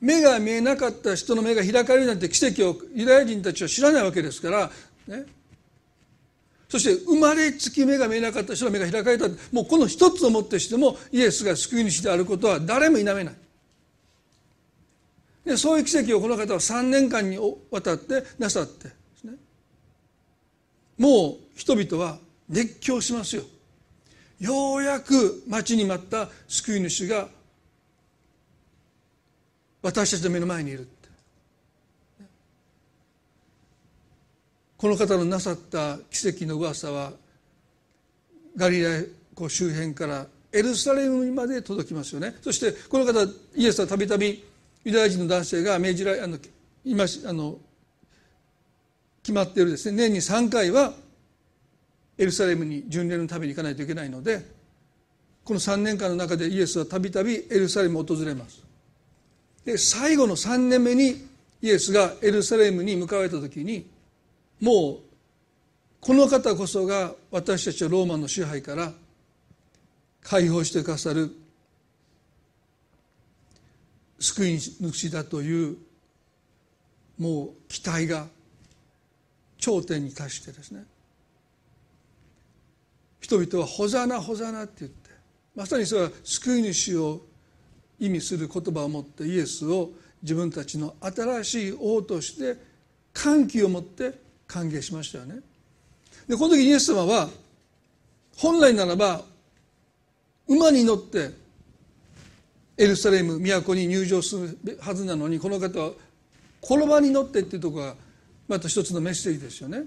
[0.00, 4.70] 目が見えなかった人の目が開かれるなんて奇跡をユダヤ人たちは知らないわけですから、
[5.06, 5.26] ね、
[6.68, 9.28] そして生まれつき目が見えなかった人の目が開かれた。
[9.52, 13.34] もうこの一つをもってしてもイエスが救い主であることは誰も否めない。
[15.50, 17.36] でそういう奇跡をこの方は3年間に
[17.72, 19.32] わたってなさってですね。
[20.96, 23.42] もう人々は熱狂しますよ。
[24.38, 27.28] ようやく待ちに待った救い主が
[29.82, 30.86] 私たちの目の前にいる
[34.76, 37.12] この方のなさった奇跡の噂は
[38.56, 39.02] ガリラ
[39.34, 42.36] 湖周辺からエルサレムまで届きますよね。
[42.40, 43.20] そしてこの方
[43.56, 44.48] イエスはたびたび
[44.84, 46.38] ユダヤ人の男性が命じられあの
[46.84, 47.58] 今あの
[49.22, 50.94] 決まっているですね年に3回は
[52.16, 54.44] エルサレムに巡礼のために行かないといけないので
[55.44, 58.62] この3年間の中でイエスはたびたびエルサレムを訪れます。
[59.64, 61.26] で最後の3年目に
[61.62, 63.86] イエスがエルサレムに向かわれた時に
[64.60, 65.10] もう
[66.00, 68.92] この方こそが私たちをローマの支配から
[70.22, 71.30] 解放してくださる
[74.20, 75.76] 救い主だという
[77.18, 78.26] もう期待が
[79.58, 80.84] 頂点に達してですね。
[83.20, 85.10] 人々は「ホザナホザナ」って言って
[85.54, 87.26] まさにそれは救い主を
[87.98, 92.56] 意味する言葉を持ってイエスを自分たちの新しい王として
[93.12, 94.14] 歓喜を持って
[94.46, 95.40] 歓迎しましたよね。
[96.26, 97.28] でこの時イエス様は
[98.36, 99.24] 本来ならば
[100.48, 101.39] 馬に乗って
[102.80, 105.90] エルサレム都に入場するはずなのにこの方は
[106.62, 107.94] 転ばに乗ってっていうところが
[108.48, 109.82] また一つのメッセージですよね。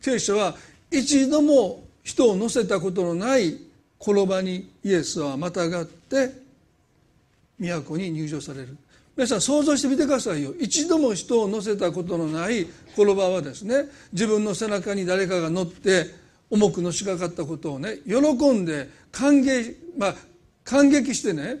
[0.00, 0.54] 聖書は
[0.88, 3.58] 一度も人を乗せたことのない
[4.00, 6.30] 転ばにイエスはまたがって
[7.58, 8.76] 都に入場される。
[9.16, 10.54] 皆さん想像してみてくださいよ。
[10.60, 16.06] 一度も人を乗せたことのない転ばはですね自分の背中に誰かが乗って
[16.48, 20.14] 重くのしかかったことをね喜んで歓迎まあ
[20.62, 21.56] 感激してね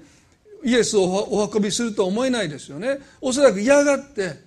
[0.64, 2.98] イエスをお運びするとは思えないですよね。
[3.20, 4.46] おそらく嫌がって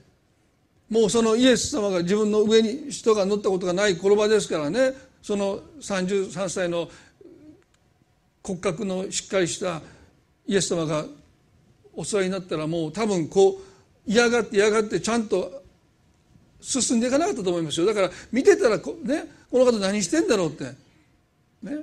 [0.89, 4.93] もうそのイエス様が自分の上に人が乗ったことがない転ばですからね。
[5.21, 6.89] その33歳の
[8.43, 9.81] 骨格のしっかりした
[10.47, 11.05] イエス様が
[11.93, 13.55] お世話になったらもう多分こう
[14.07, 15.61] 嫌がって嫌がってちゃんと
[16.61, 17.85] 進んでいかなかったと思いますよ。
[17.85, 20.63] だから見てたらねこの方何してんだろうって。
[21.61, 21.77] ね。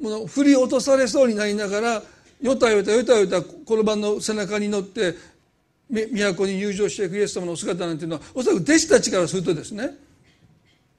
[0.00, 2.02] もう振り落とされそうになりながら
[2.42, 5.14] よたよたよたよたこの番の背中に乗って
[5.90, 9.90] 都に入場していくイエス様のお姿なんていうのはおそらく弟子たちからするとですね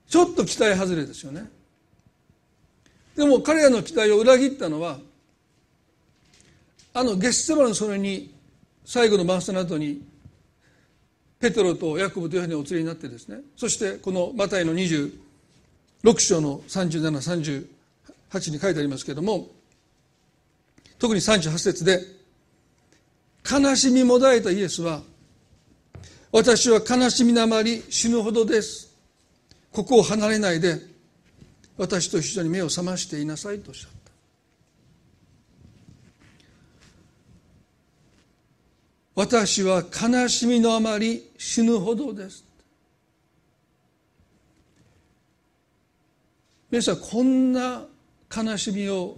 [0.07, 1.49] ちょっと期待外れですよね。
[3.15, 4.99] でも彼らの期待を裏切ったのは
[6.93, 8.33] あのゲッセマのそれに
[8.83, 10.01] 最後の晩餐の後に
[11.39, 15.11] ペテロとヤコブというふうにお連れになってですねそしてこのマタイの26
[16.19, 19.47] 章の3738に書いてありますけれども
[21.01, 21.99] 特に38節で
[23.51, 25.01] 悲しみもだえたイエスは
[26.31, 28.95] 私は悲しみのあまり死ぬほどです。
[29.71, 30.77] ここを離れないで
[31.75, 34.11] 私と一緒に目を覚ましていなさいとおっしゃった。
[39.15, 42.45] 私は悲しみのあまり死ぬほどです。
[46.69, 47.85] 皆さんこんな
[48.33, 49.17] 悲しみを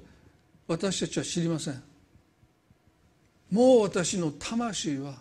[0.68, 1.84] 私たちは知りません。
[3.52, 5.14] もう私の魂は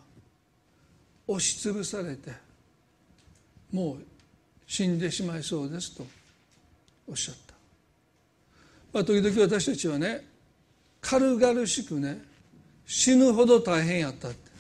[1.27, 2.33] 押しつぶされて
[3.71, 3.97] もう
[4.67, 6.07] 死んでしまいそうですと
[7.07, 7.55] おっしゃった、
[8.93, 10.25] まあ、時々私たちはね
[11.01, 12.23] 軽々しくね
[12.87, 14.51] 死ぬほど大変やったって。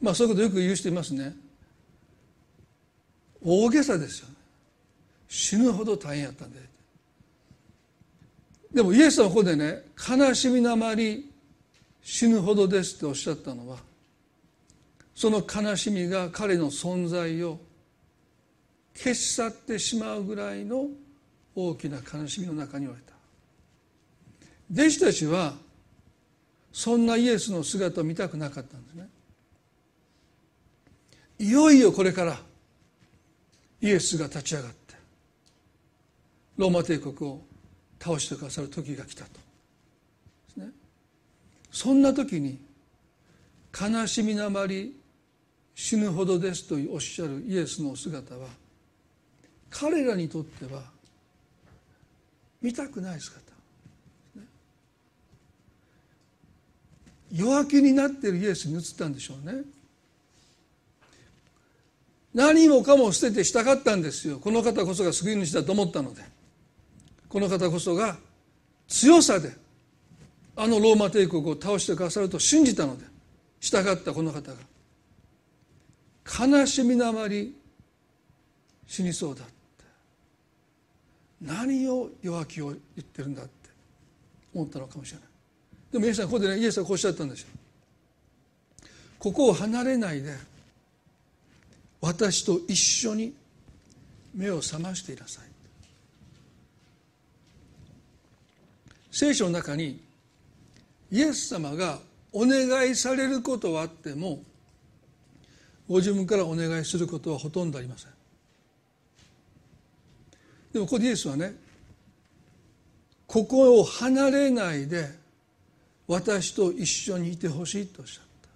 [0.00, 1.34] まあそういうことよく言う人いますね。
[3.44, 4.34] 大げさですよね。
[5.28, 6.67] 死ぬほど大変やったんで。
[8.78, 11.32] でもイエスはここでね悲しみのあまり
[12.00, 13.78] 死ぬほどですっておっしゃったのは
[15.16, 17.58] その悲しみが彼の存在を
[18.94, 20.86] 消し去ってしまうぐらいの
[21.56, 23.14] 大きな悲しみの中においた。
[24.72, 25.54] 弟子たちは
[26.72, 29.08] そんなイエスの姿を見たくなかったんですね。
[31.40, 32.38] いよいよこれから
[33.80, 34.94] イエスが立ち上がって
[36.56, 37.47] ローマ帝国を
[38.00, 39.30] 倒してくださる時が来たと。
[40.56, 40.68] ね。
[41.70, 42.58] そんな時に
[43.78, 44.96] 悲しみのあまり
[45.74, 48.48] 死ぬほどですとおっしゃるイエスの姿は
[49.70, 50.82] 彼らにとっては
[52.60, 53.48] 見たくない姿。
[57.30, 59.62] 弱気になっているイエスに映ったんでしょうね。
[62.34, 64.38] 何もかも捨ててしたかったんですよ。
[64.38, 66.22] この方こそが救い主だと思ったので。
[67.28, 68.16] この方こそが
[68.86, 69.52] 強さで
[70.56, 73.04] あのローマ帝国を倒してくださると信じたので
[73.60, 74.56] 従ったこの方が
[76.48, 77.54] 悲しみのあまり
[78.86, 79.52] 死にそうだって
[81.42, 83.50] 何を弱気を言ってるんだって
[84.54, 85.28] 思ったのかもしれない。
[85.92, 87.48] でもイエスさんここでねイエスはこうおっしゃったんですよ。
[89.18, 90.34] ここを離れないで
[92.00, 93.34] 私と一緒に
[94.34, 95.47] 目を覚ましていなさい。
[99.18, 100.00] 聖書の中に
[101.10, 101.98] イエス様が
[102.32, 104.38] お願いされることはあっても
[105.88, 108.12] ご自分からお願いすることはほとんどありません。
[110.72, 111.56] でもここでイエスはね
[113.26, 115.08] ここを離れないで
[116.06, 118.48] 私と一緒にいてほしいとおっしゃった。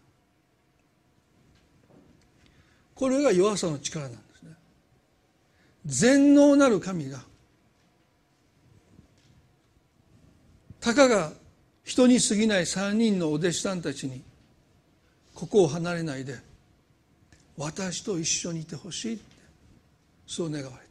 [2.95, 4.51] これが弱さの力なんですね。
[5.87, 7.32] 全能なる神が
[10.83, 11.31] たかが
[11.85, 14.21] 人に過ぎない3人のお弟子さんたちに
[15.33, 16.37] ここを離れないで
[17.57, 19.23] 私と一緒にいてほしいって
[20.27, 20.83] そう願われた。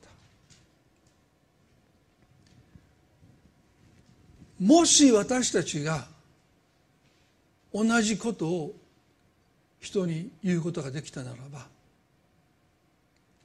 [4.63, 6.07] もし私たちが
[7.73, 8.75] 同じことを
[9.79, 11.65] 人に言うことができたならば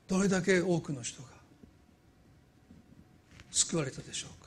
[0.06, 1.28] どれだけ多くの人が
[3.50, 4.46] 救われたでしょうか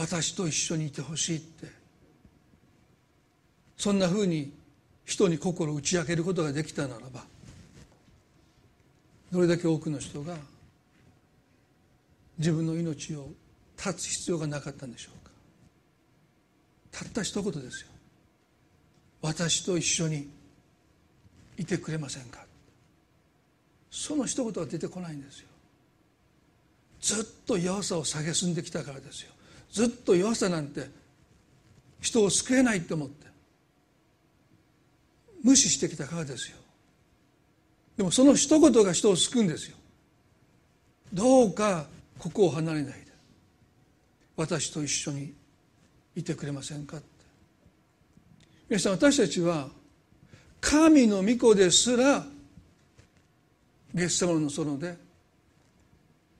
[0.00, 1.66] 私と一緒にいてほしいって。
[3.76, 4.50] そんなふうに
[5.04, 7.24] 人に心を打ち明けることができたならば
[9.32, 10.36] どれだけ多くの人が
[12.38, 13.28] 自分の命を
[13.76, 15.30] 絶つ必要がなかったんでしょうか。
[16.92, 17.88] たった一言ですよ。
[19.20, 20.30] 私と一緒に
[21.58, 22.44] いてくれませんか。
[23.90, 25.46] その一言は出てこないんですよ。
[27.00, 29.32] ずっと弱さを蔑んできたからですよ。
[29.70, 30.88] ずっと弱さなんて
[32.00, 33.26] 人を救えないって思って
[35.42, 36.56] 無視してきたからですよ。
[37.96, 39.76] でもその一言が人を救うんですよ。
[41.12, 41.86] どうか
[42.18, 43.06] ここを離れないで
[44.36, 45.34] 私と一緒に
[46.14, 47.06] いてくれませんかって。
[48.68, 49.68] 皆さん私たちは
[50.60, 52.24] 神の御子ですら
[53.92, 54.96] ゲッセマの園で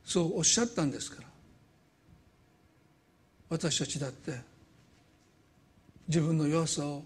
[0.04, 1.29] そうおっしゃったんですから。
[3.50, 4.32] 私たちだって
[6.08, 7.02] 自分の弱さを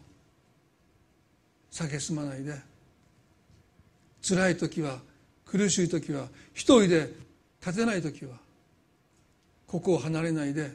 [1.72, 2.55] 蔑まないで
[4.22, 4.99] 辛い時は
[5.45, 7.11] 苦しい時は一人で
[7.61, 8.36] 立てない時は
[9.66, 10.70] ここを離れないで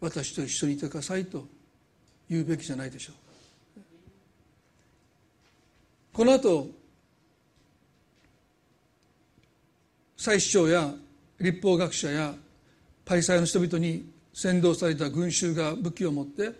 [0.00, 1.44] 私と一緒にいてくださいと
[2.28, 3.16] 言うべきじゃないでしょう。
[6.12, 6.68] この後
[10.16, 10.92] 祭司長や
[11.38, 12.34] 立法学者や
[13.04, 16.52] パリサイの人々に先導された群衆が武器を持って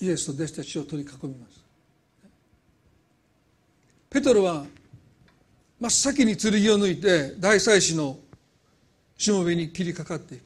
[0.00, 1.64] イエスと弟子たちを取り囲みます。
[4.10, 4.64] ペトロは
[5.80, 8.18] 真っ先に剣を抜いて大祭司の
[9.16, 10.42] しもべに切りかかっていく。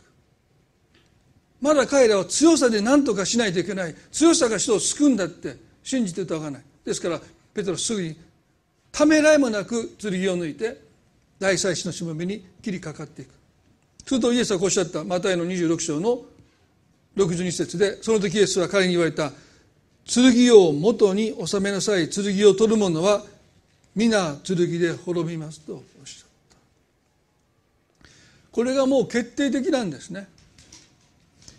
[1.60, 3.94] まだ彼らは強さで何とかしないといけない。
[4.10, 6.62] 強さが人を救うんだって信じて疑わない。
[6.84, 7.20] ですから
[7.54, 8.16] ペトロすぐに
[8.90, 10.80] ためらいもなく剣を抜いて
[11.38, 13.30] 大祭司のしもべに切りかかっていく。
[14.04, 15.04] するとイエスはこうおっしゃった。
[15.04, 16.24] マタイの26章の
[17.16, 19.32] 62節でその時イエスは彼に言われた
[20.04, 22.08] 剣を元に収めなさい。
[22.08, 23.22] 剣を取る者は
[23.94, 26.28] 皆剣で滅びますとおっしゃっ
[28.02, 28.08] た。
[28.50, 30.28] これがもう決定的なんですね。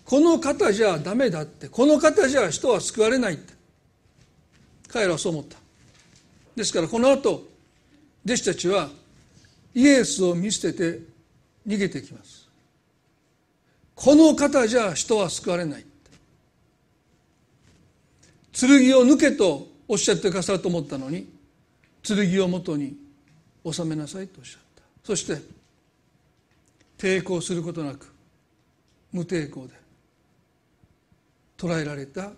[0.05, 1.69] この方じゃダメだって。
[1.69, 3.53] この方じゃ人は救われないって。
[4.89, 5.57] 彼らはそう思った。
[6.55, 7.47] ですからこの後
[8.25, 8.89] 弟子たちは
[9.73, 10.99] イエスを見捨てて
[11.67, 12.42] 逃げてきます。
[13.95, 15.85] この方じゃ人は救われない。
[18.51, 21.27] 剣を抜けとおっしゃってくださると思ったのに
[22.03, 22.95] 剣をもとに
[23.69, 24.83] 収めなさいとおっしゃった。
[25.03, 25.41] そして
[26.97, 28.11] 抵抗することなく
[29.11, 29.73] 無抵抗で
[31.57, 32.31] 捕らえられた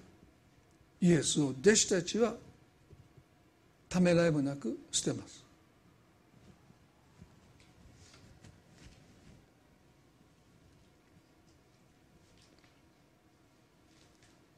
[1.02, 2.34] イエスを弟子たちは
[3.88, 5.45] ためらいもなく捨てます。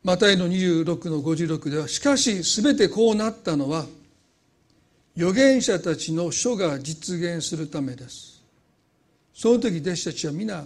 [0.07, 3.85] マタイの26の56ではしかし全てこうなったのは
[5.17, 8.41] 預言者たちの書が実現するためです。
[9.33, 10.63] その時弟子たちは皆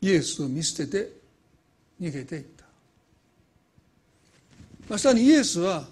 [0.00, 1.10] イエスを見捨てて
[2.00, 2.64] 逃げていった。
[4.88, 5.84] まさにイエスは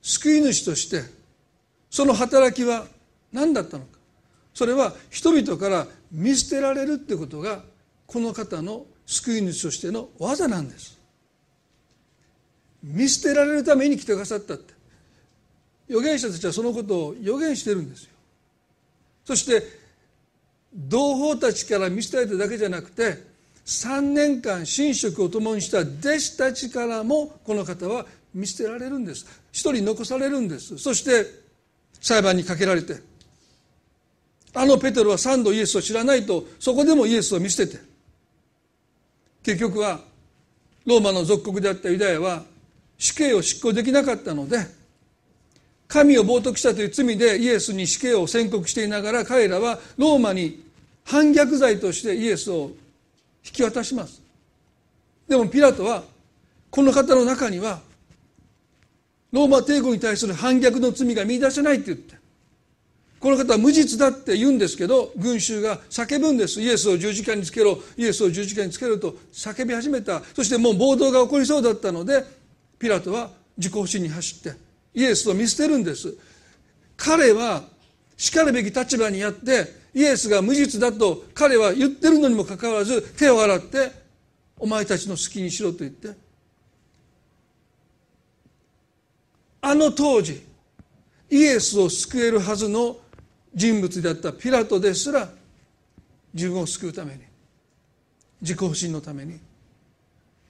[0.00, 1.02] 救い主として
[1.90, 2.86] その働きは
[3.32, 3.98] 何だったのか。
[4.54, 7.64] それは人々から見捨てられるってことが
[8.06, 10.97] この方の救い主としての技なんです。
[12.82, 14.74] 見捨てられるために来てくださったって。
[15.88, 18.10] 預言者たちはそのことを予言してるんですよ。
[19.24, 19.62] そして
[20.74, 23.22] 同胞たちから見捨てられただけじゃなくて
[23.64, 29.26] 3年間寝食を共にした弟子たちからもこの方は見捨てられるんです。
[29.50, 30.78] 一人残されるんです。
[30.78, 31.26] そして
[32.00, 32.96] 裁判にかけられて
[34.54, 37.82] あのペテロは三度イエスを知らないとそこでもイエスを見捨てて
[39.42, 40.00] 結局は
[40.86, 42.44] ローマの属国であったユダヤは
[42.98, 44.66] 死刑を執行できなかったので
[45.86, 50.62] 神を冒涜したという罪でイエスに死刑を宣告していながら彼らはローマに
[51.04, 52.70] 反逆罪としてイエスを
[53.46, 54.20] 引き渡します。
[55.26, 56.02] でもピラトは
[56.70, 57.80] この方の中には
[59.32, 62.16] ローマ帝国に対する反逆の罪が見出せないって言って
[63.20, 66.60] この方は無実だって言うんですけど群衆が叫ぶんです。
[66.60, 67.78] イエスを十字架につけろ。
[67.96, 70.22] イエスを十字架につけろと叫び始めた。
[70.34, 72.24] そしてもう暴動が起こりそうだったので
[72.78, 74.56] ピラトは自己不信に走って
[74.94, 76.16] イエスを見捨てるんです。
[76.96, 77.62] 彼は
[78.16, 83.92] しかるべき立場にあってイエスが無実だと彼は言ってるのにもかかわらず手を洗って
[84.58, 86.28] お前たちの好きにしろと言って。
[89.60, 90.42] あの当時
[91.30, 92.96] イエスを救えるはずの
[93.54, 95.28] 人物であったピラトですら
[96.32, 97.20] 自分を救うために
[98.40, 99.38] 自己不信のために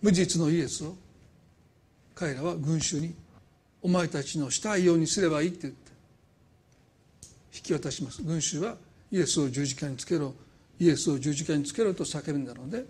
[0.02, 0.94] 無実のイエスを
[2.18, 3.14] 彼らは群衆に
[3.80, 5.92] 「お前たちのしたいようにすればいい」って言って
[7.54, 8.22] 引き渡します。
[8.22, 8.76] 群衆は
[9.12, 10.34] イエスを十字架につけろ
[10.80, 12.84] イエスを十字架につけろと叫ぶんだので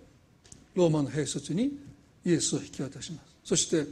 [0.74, 1.78] ローマの兵卒に
[2.24, 3.24] イエスを引き渡します。
[3.44, 3.86] そして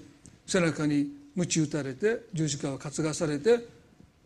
[0.46, 3.66] 背中に鞭打たれて十字架を担がされて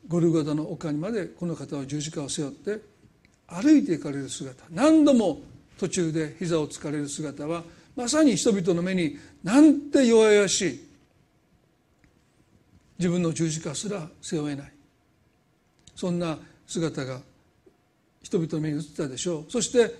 [0.06, 2.80] ゴルゴダの丘にまでこの方は十字架を背負って
[3.48, 4.62] 歩いていかれる姿。
[4.70, 5.40] 何度も
[5.76, 7.64] 途中で膝をつかれる姿は
[7.96, 10.89] まさに人々の目になんて弱々しい
[13.00, 14.72] 自分の十字架すら背負えない。
[15.96, 17.20] そんな姿が
[18.22, 19.50] 人々の目に映ったでしょう。
[19.50, 19.96] そして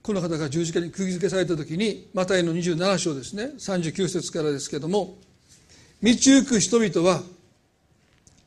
[0.00, 3.50] この方が十字架に釘付けされた時にマタイの27章ですね。
[3.58, 5.18] 39節からですけども
[6.00, 7.20] 道行く人々は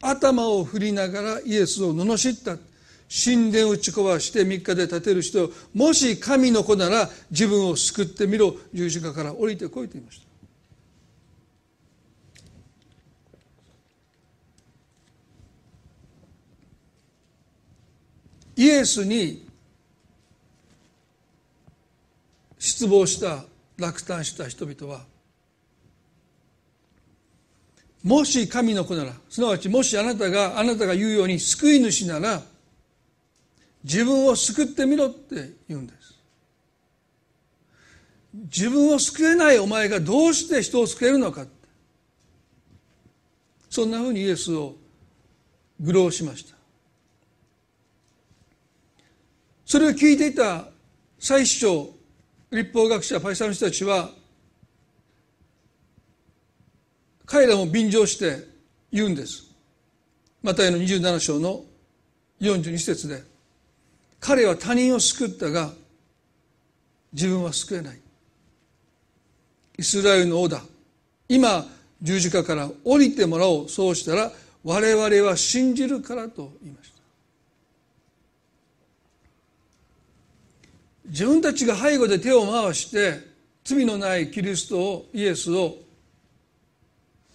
[0.01, 2.57] 頭を振りながらイエスを罵った。
[3.11, 8.55] 神殿を打ち壊して3日で建てる人もし神の子なら自分を救ってみろ。
[8.73, 10.28] 十字架から降りてこいと言いました。
[18.59, 19.47] イエスに
[22.57, 23.45] 失望した
[23.77, 25.05] 落胆した人々は
[28.03, 32.41] もし神の子ならすなわちもしあなたがあなたが言うように救い主なら
[33.85, 36.19] 自分を救ってみろって言うんです。
[38.33, 41.45] 自分を救えないお前がどうして人を救えるのか
[43.69, 44.75] そんなふうにイエスを
[45.79, 46.58] 愚弄しました。
[49.69, 50.65] それを聞いていた
[51.19, 51.89] 祭司長
[52.49, 54.09] 立法学者パイサの人たちは
[57.23, 58.47] 彼らも便乗して
[58.91, 59.43] 言うんです。
[60.41, 61.61] マタイの27章の
[62.41, 63.21] 42節で。
[64.19, 65.71] 彼は他人を救ったが
[67.13, 67.99] 自分は救えない。
[69.77, 70.63] イスラエルの王だ。
[71.27, 71.63] 今
[72.01, 73.69] 十字架から降りてもらおう。
[73.69, 74.31] そうしたら
[74.63, 76.98] 我々は信じるからと言いました。
[81.09, 83.19] 自分たちが背後で手を回して
[83.63, 85.77] 罪のないキリストをイエスを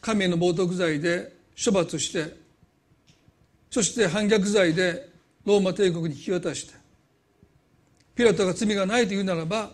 [0.00, 2.36] 神への冒涜罪で処罰して
[3.70, 5.08] そして反逆罪で
[5.44, 6.74] ローマ帝国に引き渡して
[8.14, 9.70] ピラトが罪がないというならば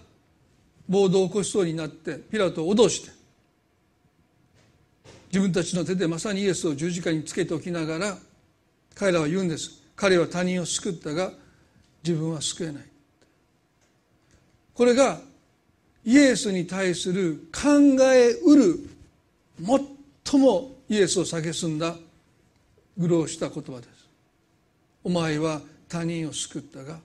[0.89, 3.11] 暴動を起こしそうになってピラトを脅して
[5.31, 8.17] 自分たちの手でまさにイエスを十字架につけておきながら
[8.95, 9.81] 彼らは言うんです。
[9.95, 11.33] 彼は他人を救ったが
[12.03, 12.90] 自分は救えない。
[14.81, 15.21] これが
[16.07, 17.69] イエスに対する考
[18.15, 18.79] えうる
[20.25, 21.95] 最もイエスを蔑んだ
[22.97, 24.09] 愚弄した言葉です。
[25.05, 26.99] お前は他人を救ったが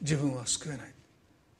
[0.00, 0.92] 自分は救えない。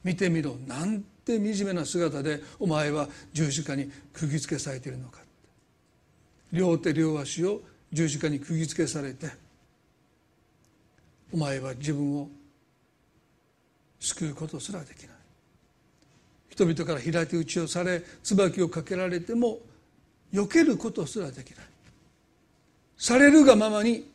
[0.03, 5.21] 見てみろなんて惨めな姿でお前は十字架に釘付けされているのか。
[6.51, 7.61] 両手両足を
[7.93, 9.31] 十字架に釘付けされて
[11.33, 12.29] お前は自分を
[14.01, 15.09] 救うことすらできない。
[16.49, 19.59] 人々から平手打ちをされ椿をかけられても
[20.33, 21.67] 避けることすらできない。
[22.97, 24.11] されるがままに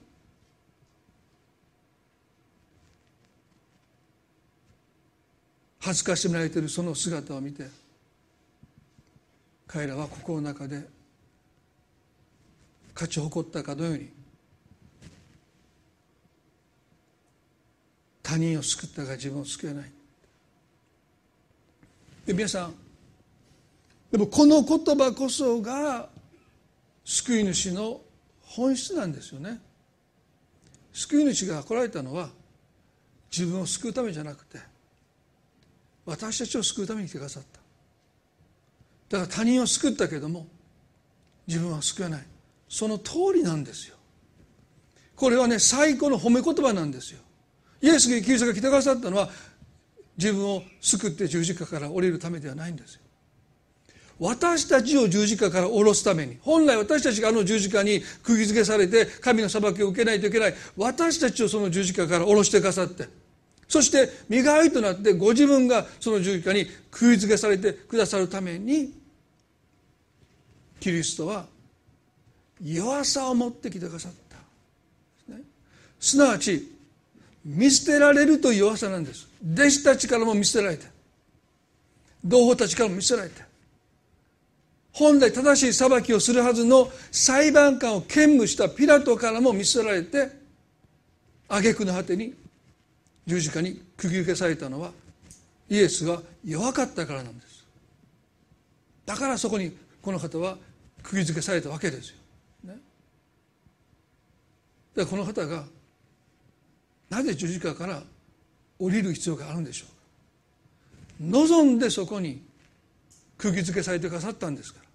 [5.80, 7.68] 恥ずかしめられているその姿を見て
[9.68, 10.84] 彼らは心の中で
[12.94, 14.10] 勝ち誇ったかのように
[18.32, 19.92] 他人を救ったが自分を救えない。
[22.26, 22.74] で皆さん
[24.10, 26.08] でもこの言葉こそが
[27.04, 28.00] 救い主の
[28.42, 29.60] 本質なんですよね。
[30.94, 32.30] 救い主が来られたのは
[33.30, 34.60] 自分を救うためじゃなくて
[36.06, 37.44] 私たちを救うために来てくださっ
[39.10, 39.18] た。
[39.18, 40.48] だから他人を救ったけども
[41.48, 42.24] 自分は救えない。
[42.70, 43.98] その通りなんですよ。
[45.18, 47.20] これはね最高の褒め言葉なんですよ。
[47.82, 49.30] イエス・キリストが来てくださったのは
[50.18, 53.02] 自分を救って十字架から降りるためではないんですよ。
[54.20, 60.54] 私たちを十字架から下ろすために本来私たちがあの十字架に釘付けされて神の裁きを受けないといけない。
[60.78, 63.08] 私たちをその十字架から下ろしてくださって
[63.68, 68.94] そして身代わりとなってご自分がその十字架に釘付けされてくださるために
[70.80, 71.46] キリストは
[72.62, 74.38] 弱さを持ってきてくださった、
[76.00, 76.71] すなわち
[77.44, 79.28] 見捨てられるという弱さなんです。
[79.54, 80.86] 弟子たちからも見捨てられて
[82.24, 83.42] 同胞たちからも見捨てられて
[84.94, 90.30] 本来正しい裁きをするはずの裁判官を兼務したピラトからも見捨てられて
[91.48, 92.34] 挙句の果てに
[93.26, 94.92] 十字架に釘付けされたのは
[95.70, 97.66] イエスが弱かったからなんです。
[99.06, 100.58] だからそこにこの方は
[101.04, 102.16] 釘付けされたわけですよ。
[102.66, 102.78] ね。
[104.96, 105.64] でこの方が
[107.12, 108.02] なぜ十字架から
[108.80, 111.38] 降りる必要があるんでしょうか？
[111.38, 112.42] 望んでそこに
[113.38, 114.90] 釘付けされてくださったんですから。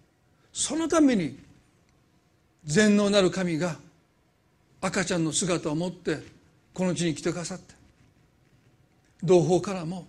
[0.53, 1.39] そのために
[2.64, 3.77] 全能なる神が
[4.81, 6.23] 赤ちゃんの姿を持って
[6.73, 7.75] この地に来てくださって。
[9.23, 10.07] 同胞からも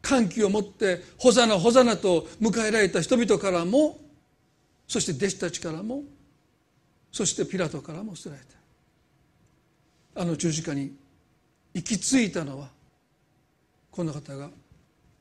[0.00, 4.00] 歓喜を持って「ホザナホザナ」と迎えられた人々からも
[4.88, 6.04] そして弟子たちからも
[7.12, 8.42] そしてピラトからも捨てられ
[10.14, 10.94] たあの十字架に
[11.74, 12.68] 行き着いたのは
[13.90, 14.50] この方が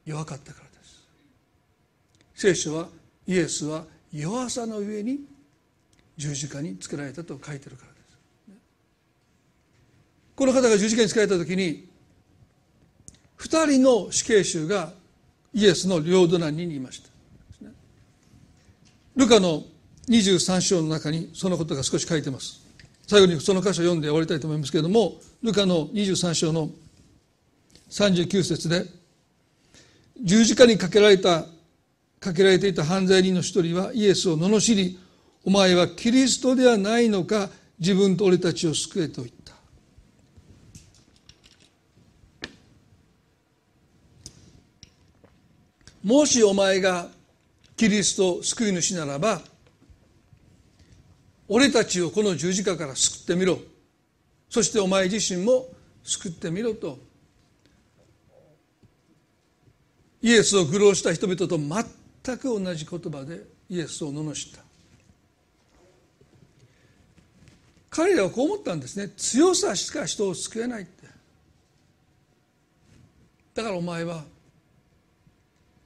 [0.06, 1.04] 弱かったからです。
[2.36, 2.88] 聖書は
[3.28, 5.20] イエスは弱さの上に
[6.18, 8.18] 十字架につけられたと書いてるからです。
[10.36, 11.88] この方が十字架につけられた時に
[13.36, 14.94] 二人の死刑囚が
[15.54, 17.10] イエスの両隣にいました。
[19.16, 19.64] ルカの
[20.10, 22.62] 23章の中にそのことが少し書いてます。
[23.08, 26.70] 最後にその箇所を読んで終わりたいと思いますけれどもルカの23章の
[27.90, 28.86] 39節で
[30.22, 31.46] 十字架にかけられた
[32.20, 35.00] かけられていた犯罪人の一人はイエスを罵り
[35.44, 39.56] お前はキリストではないのか自分と俺たちを救えと言った。
[46.04, 47.08] もしお前が
[47.76, 49.42] キリスト救い主ならば
[51.48, 53.58] 俺たちをこの十字架から救ってみろ。
[54.52, 55.70] そしてお前自身も
[56.04, 57.00] 救ってみろと。
[60.22, 64.62] イエスを愚弄した人々と全く同じ言葉でイエスを罵った。
[67.90, 69.14] 彼らはこう思ったんですね。
[69.16, 71.08] 強さしか人を救えないって。
[73.54, 74.26] だからお前は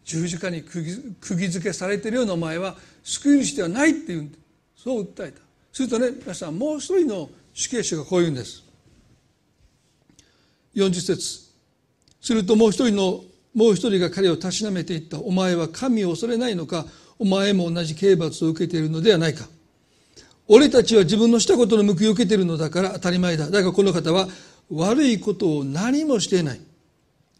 [0.03, 4.35] 十字架に釘付けされているようなお前は救い主ではないっていうん
[4.75, 5.39] そう訴えた。
[5.71, 8.63] するとね皆さんもう一人の死刑囚がこう言うんです。
[10.75, 11.39] 40節。
[12.21, 15.17] するともう一人のもう一人が彼をたしなめていった。
[15.19, 16.85] お前は神を恐れないのか？
[17.17, 19.47] お前も同じ刑罰を受けているのではないか。
[20.49, 23.49] 俺たちは自分のしたことの報いを受けているのだから当たり前だ。
[23.49, 24.27] だがこの方は
[24.69, 26.61] 悪いことを何もしていない。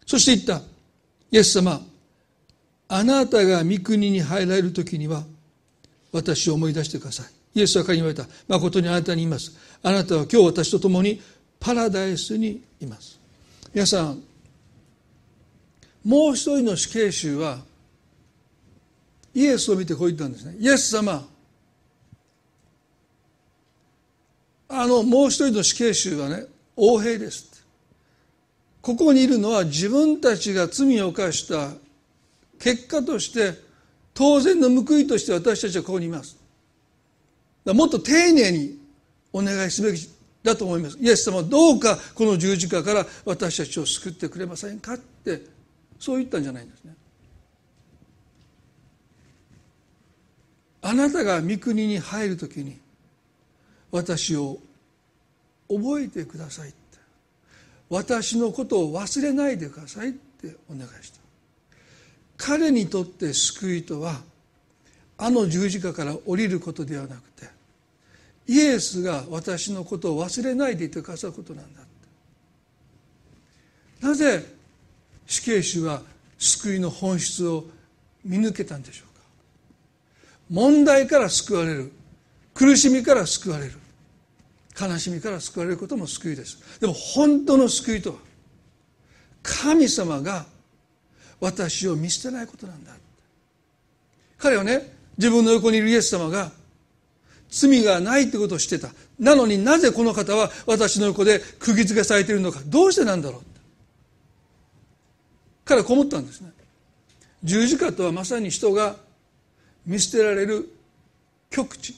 [0.05, 0.66] そして言った。
[1.32, 1.82] イエス様
[2.88, 5.24] あなたが御国に入られる時には
[6.13, 7.26] 私を思い出してください。
[7.55, 8.27] イエスは彼に言われた。
[8.47, 9.57] 誠にあなたに言います。
[9.81, 11.21] あなたは今日私と共に
[11.59, 13.19] パラダイスにいます。
[13.73, 14.21] 皆さん
[16.03, 17.59] もう一人の死刑囚は
[19.33, 20.55] イエスを見てこう言ったんですね。
[20.59, 21.25] イエス様
[24.67, 26.45] あのもう一人の死刑囚はね
[26.77, 27.65] 横兵です
[28.81, 31.69] ここにいるのは自分たちが罪を犯した
[32.59, 33.59] 結果として
[34.13, 36.34] 当然の報いとして私たちはここにいます。
[37.74, 38.80] もっと丁寧に
[39.34, 40.09] お願いすべき
[40.43, 40.97] だと思います。
[40.99, 45.41] イエス様どうかこの十字架から私たちを救ってくれませんかって
[45.99, 46.95] そう言ったんじゃないんですね。
[50.82, 52.80] あなたが御国に入る時に
[53.89, 54.59] 私を
[55.68, 56.78] 覚えてくださいって
[57.89, 61.20] 私のことを忘れないでくださいってお願いした。
[62.38, 64.22] 彼にとって救いとは
[65.18, 67.54] あの十字架から降りることではなくて
[68.47, 71.81] イエスが私のことを忘れないでいてくださることなんだ
[74.01, 74.45] なぜ
[75.25, 76.01] 死刑囚は
[76.37, 77.65] 救いの本質を
[78.23, 79.23] 見抜けたんでしょうか。
[80.49, 81.91] 問題から救われる。
[82.53, 83.73] 苦しみから救われる。
[84.79, 86.79] 悲しみから救われることも救いです。
[86.79, 88.15] でも本当の救いとは
[89.41, 90.45] 神様が
[91.39, 92.91] 私を見捨てないことなんだ
[94.37, 96.51] 彼はね自分の横にいるイエス様が
[97.49, 98.93] 罪がないってことを知ってた。
[99.19, 102.61] なのになぜこの方は私の横で釘付けされているのか。
[102.65, 103.41] どうしてなんだろう
[105.63, 106.51] 彼はこう思ったんですね。
[107.43, 108.95] 十字架とはまさに人が
[109.85, 110.69] 見捨てられる
[111.49, 111.95] 極地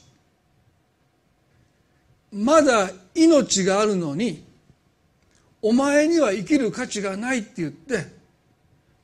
[2.31, 4.43] まだ命があるのに
[5.61, 8.05] お前には生きる価値がないって言って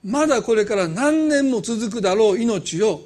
[0.03, 3.01] まだこれから何年も続くだろう命を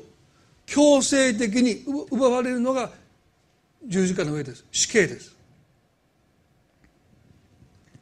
[0.65, 2.91] 強制的に奪われるのが
[3.86, 4.65] 十字架の上です。
[4.71, 5.36] 死刑です。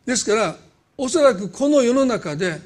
[0.06, 0.56] ですから
[0.98, 2.60] おそらくこの世の中で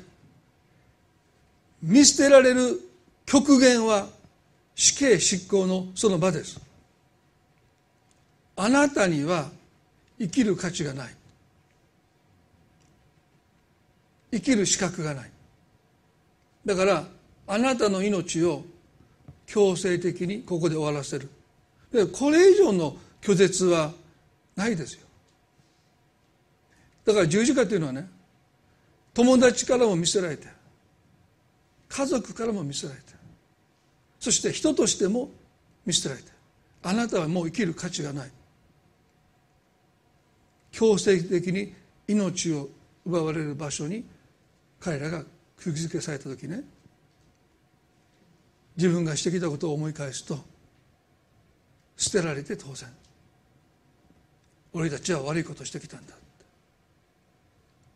[1.82, 2.80] 見捨てられる
[3.26, 4.08] 極限は
[4.76, 6.60] 死刑執行のその場です。
[8.56, 9.50] あなたには
[10.20, 11.16] 生きる価値がない。
[14.32, 15.32] 生きる資格がない。
[16.66, 17.04] だから
[17.48, 18.64] あなたの命を
[19.48, 21.30] 強制的にここで終わらせる。
[21.92, 23.92] でこれ以上の拒絶は
[24.56, 25.08] ないですよ。
[27.06, 28.08] だから十字架というのはね
[29.14, 30.48] 友達からも見せられて
[31.88, 33.06] 家族からも見せられて
[34.20, 35.30] そして人としても
[35.86, 36.30] 見捨てられて
[36.84, 38.32] あなたはもう生きる価値がない。
[40.72, 41.74] 強制的に
[42.08, 42.70] 命を
[43.06, 44.06] 奪われる場所に
[44.80, 45.24] 彼らが
[45.58, 46.64] 釘付けされた時ね
[48.78, 50.40] 自分がしてきたことを思い返すと
[52.00, 52.90] 捨てられて当然。
[54.72, 56.14] 俺たちは悪いことしてきたんだ。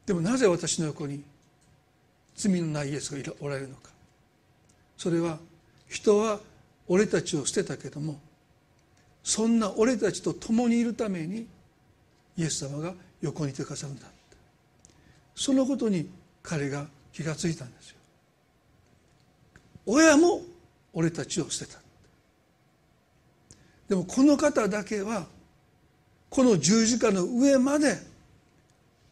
[0.06, 1.24] でもなぜ私の横に
[2.36, 3.90] 罪のないイエスがおられるのか。
[4.98, 5.40] それは
[5.88, 6.40] 人は
[6.88, 8.20] 俺たちを捨てたけども
[9.24, 11.48] そんな俺たちと共にいるために
[12.36, 14.08] イエス様が横にいてくださるんだ。
[15.36, 16.10] そのことに
[16.42, 17.96] 彼が気がついたんですよ。
[19.86, 20.42] 親も
[20.92, 21.83] 俺たちを捨てた。
[23.88, 25.26] でもこの方だけは
[26.30, 27.98] この十字架の上まで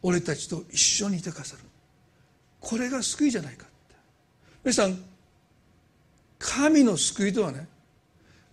[0.02, 1.62] 俺たちと一緒にいてくださる。
[2.60, 3.94] これが救いじゃないかって。
[4.64, 4.98] 皆さん
[6.38, 7.68] 神の救いとはね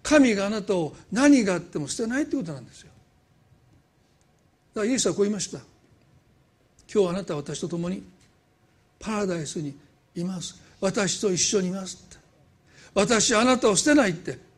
[0.03, 2.91] 神があなたを何があっても捨てないってことなんですよ。
[4.75, 5.59] だからイエスはこう言いました。
[6.91, 8.03] 今日あなたは私と共に
[8.99, 9.77] パラダイスに
[10.15, 10.61] います。
[10.81, 12.17] 私と一緒にいますって。
[12.93, 14.48] 私あなたを捨てないって。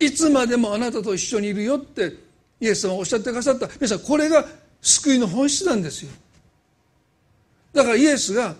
[0.00, 2.14] いつまでもあなたと一緒にいるよって
[2.58, 3.68] イエス様おっしゃってくださった。
[3.76, 4.44] 皆さんこれが
[4.80, 6.10] 救いの本質なんですよ。
[7.72, 8.56] だからイエスが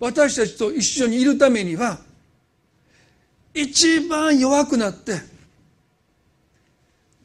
[0.00, 1.98] 私たちと一緒にいるためには
[3.52, 5.20] 一番弱くなって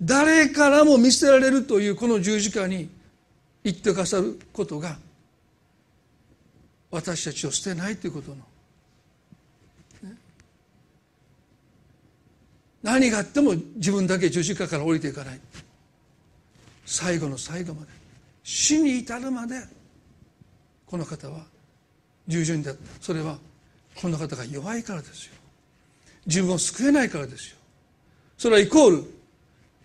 [0.01, 2.89] 誰からも見捨てられるというこの十字架に
[3.63, 4.97] 行ってくださることが
[6.91, 8.37] 私たちを捨てないということの
[12.83, 15.39] 何があっても自分だけ十字架から降りていかない。
[16.85, 17.87] 最後の最後まで。
[18.43, 19.55] 死に至るまで。
[20.85, 21.45] この方は
[22.27, 22.81] 従順であった。
[23.01, 23.39] それは
[23.95, 25.33] この方が弱いからですよ。
[26.25, 27.57] 自分を救えないからですよ。
[28.37, 29.03] それはイコール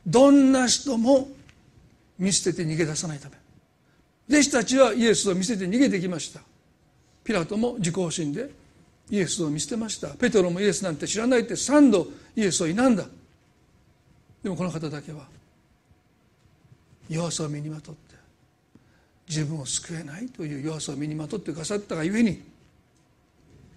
[0.05, 1.29] どんな人も
[2.19, 3.37] 見捨てて逃げ出さないため。
[4.29, 6.41] 弟子たちはイエスを見捨てて逃げてきました。
[7.23, 8.51] ピラトも自己保身で
[9.11, 10.09] イエスを見捨てました。
[10.09, 13.07] ペトロもイエスなんて知らないって3度イエスを否んだ。
[14.43, 15.27] でもこの方だけは
[17.09, 18.15] 弱さを身にまとって
[19.29, 22.43] 自分を救えないという弱さを身にまとってくださったがゆえに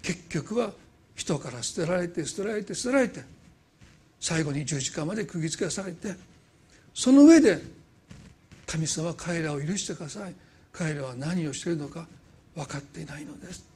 [0.01, 0.71] 結局は
[1.15, 3.23] 人から捨てられて捨てられて捨てられて
[4.19, 6.15] 最後に十字架まで釘付けされて
[6.93, 7.59] その上で
[8.67, 10.33] 神様は彼らを許してください。
[10.71, 12.07] 彼らは何をしているのか
[12.55, 13.70] 分かっていないのです。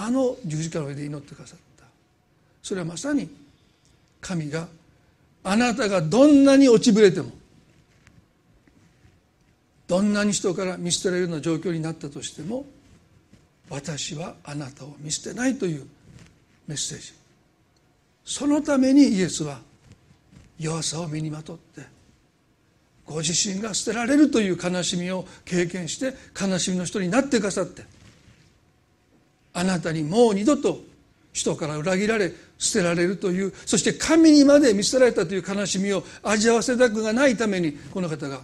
[0.00, 1.84] あの十字架の上で祈ってくださった。
[2.62, 3.28] それはまさに
[4.20, 4.68] 神が
[5.42, 7.32] あなたがどんなに落ちぶれても
[9.88, 12.64] どんなに人から見捨てられるような状況になったとしても
[13.70, 15.86] 私はあなたを見捨てないという
[16.68, 17.12] メッセージ。
[18.24, 19.58] そのためにイエスは
[20.60, 21.82] 弱さを身にまとって
[23.04, 27.97] ご自身が捨てられるという悲しみを経験して悲しみの人になってくださって
[29.58, 30.80] あなたにもう二度と
[31.32, 38.40] 人から裏切られ捨てられるというそして神にまで見捨てられたという悲しみを味わわせたくがないためにこの方が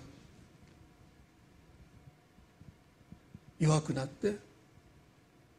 [3.58, 4.36] 弱くなって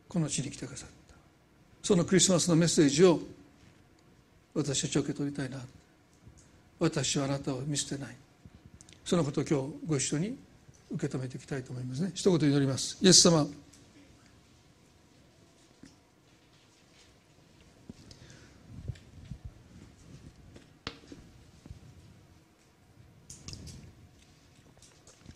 [0.08, 1.16] この地に来てくださった。
[1.82, 3.20] そのクリスマスのメッセージを
[4.53, 5.58] 私たちは受け取りたいな。
[6.80, 8.16] 私はあなたを見捨てない。
[9.03, 10.38] そのことを今日ご一緒に
[10.91, 12.12] 受け止めていきたいと思いますね。
[12.14, 12.97] 一言祈ります。
[13.01, 13.47] イエス様。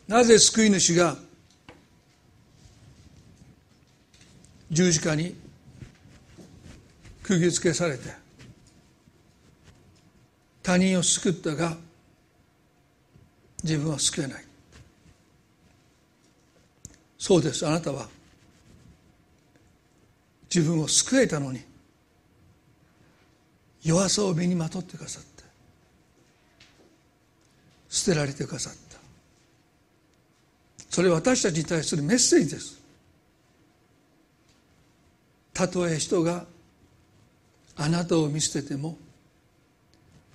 [0.09, 1.15] なぜ救い主が
[4.71, 5.35] 十字架に
[7.21, 8.09] 釘付けされて
[10.63, 11.77] 他人を救ったが
[13.63, 14.43] 自分は救えない。
[17.19, 17.67] そうです。
[17.67, 18.07] あなたは
[20.53, 21.61] 自分を救えたのに
[23.83, 25.43] 弱さを身にまとってくださって
[27.89, 28.88] 捨てられてくださった
[30.89, 32.79] それは私たちに対するメッセージです。
[35.53, 36.45] たとえ人が
[37.75, 38.97] あなたを見捨てても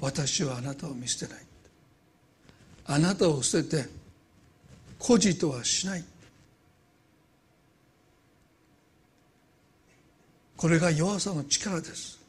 [0.00, 1.44] 私はあなたを見捨てない。
[2.86, 3.88] あなたを捨てて
[4.98, 6.05] 孤児とはしない。
[10.57, 12.20] これが弱さの力です。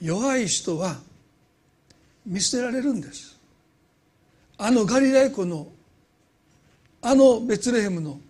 [0.00, 0.98] 弱い人は
[2.26, 3.39] 見捨てられるんです。
[4.62, 5.68] あのガリラヤ湖の
[7.00, 8.20] あのベツレヘムの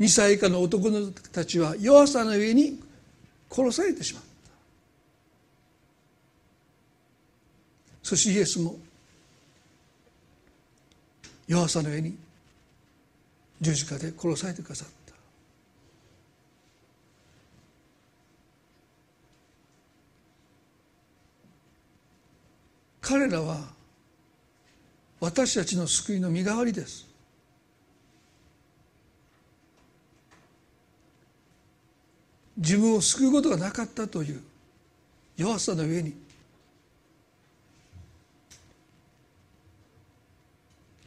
[0.00, 2.82] 2歳以下の男の子たちは弱さの上に
[3.50, 4.28] 殺されてしまった。
[8.02, 8.76] そしてイエスも
[11.46, 12.16] 弱さの上に
[13.60, 15.14] 十字架で殺されてくださった。
[23.02, 23.77] 彼らは
[25.20, 27.08] 私たちの救いの身代わりです。
[32.58, 34.42] 自分を救うことがなかったという
[35.36, 36.12] 弱さの上に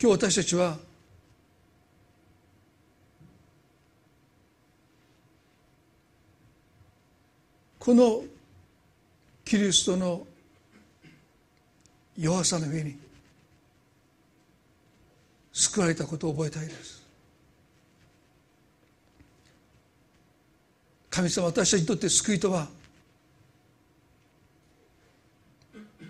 [0.01, 0.78] 今日私たちは
[7.78, 8.24] この
[9.43, 10.26] キリストの
[12.18, 12.97] 弱さの上に
[15.62, 17.01] 救われたことを覚えたいです。
[21.12, 22.68] 神様私たちにとって救いとは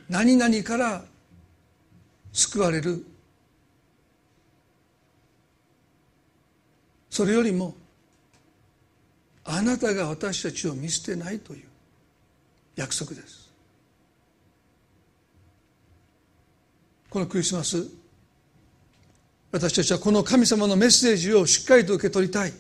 [0.07, 1.03] 何々から
[2.31, 3.03] 救われる
[7.09, 7.75] それよりも
[9.43, 11.63] あなたが私たちを見捨てないという
[12.75, 13.51] 約束です
[17.09, 18.00] このクリスマス
[19.51, 22.53] 私たちはこの神様のメッセージをしっかりと受け取りたい。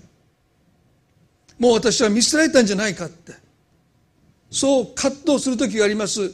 [1.57, 3.33] もう私は見捨てられたんじゃないかって。
[4.49, 6.31] そう葛藤する時があります。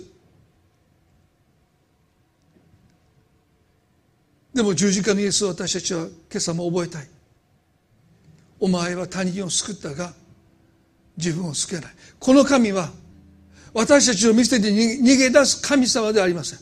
[4.54, 7.08] でも十字架のイエスを私たちは今朝も覚えたい。
[8.60, 10.14] お前は他人を救ったが
[11.16, 11.92] 自分を救えない。
[12.18, 12.90] この神は
[13.74, 16.60] 私たちを見捨てて逃げ出す神様ではありません。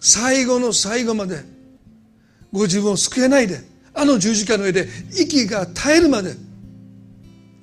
[0.00, 1.51] 最後の最後まで
[2.52, 3.60] ご自分を救えないで
[3.94, 4.86] あの十字架の上で
[5.18, 6.34] 息が絶えるまで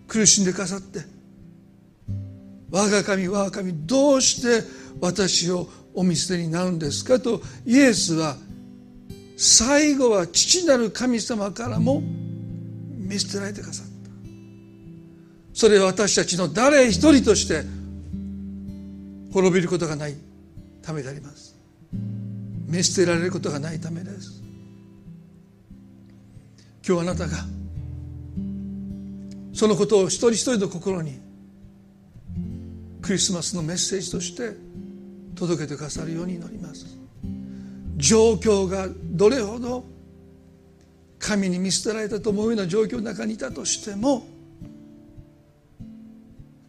[0.07, 0.99] 苦しんでかさって
[2.71, 4.67] 我が神我が神どうして
[4.99, 7.19] 私をお見捨てになるんですか？
[7.19, 8.35] とイエスは
[9.37, 12.01] 最後は父なる神様からも
[12.97, 13.91] 見捨てられてくださった。
[15.53, 17.63] それは私たちの誰一人として
[19.33, 20.15] 滅びることがない
[20.81, 21.55] ためであります。
[22.67, 24.38] 見捨てられることがないためです。
[26.89, 27.37] 今日あなたが
[29.53, 31.19] そのことを一人一人の心に
[33.03, 34.55] クリスマスのメッセージとして
[35.35, 36.97] 届けてくださるように祈ります。
[37.97, 39.85] 状況がどれほど
[41.19, 44.25] 神に見捨てられたと思うような状況の中にいたとしても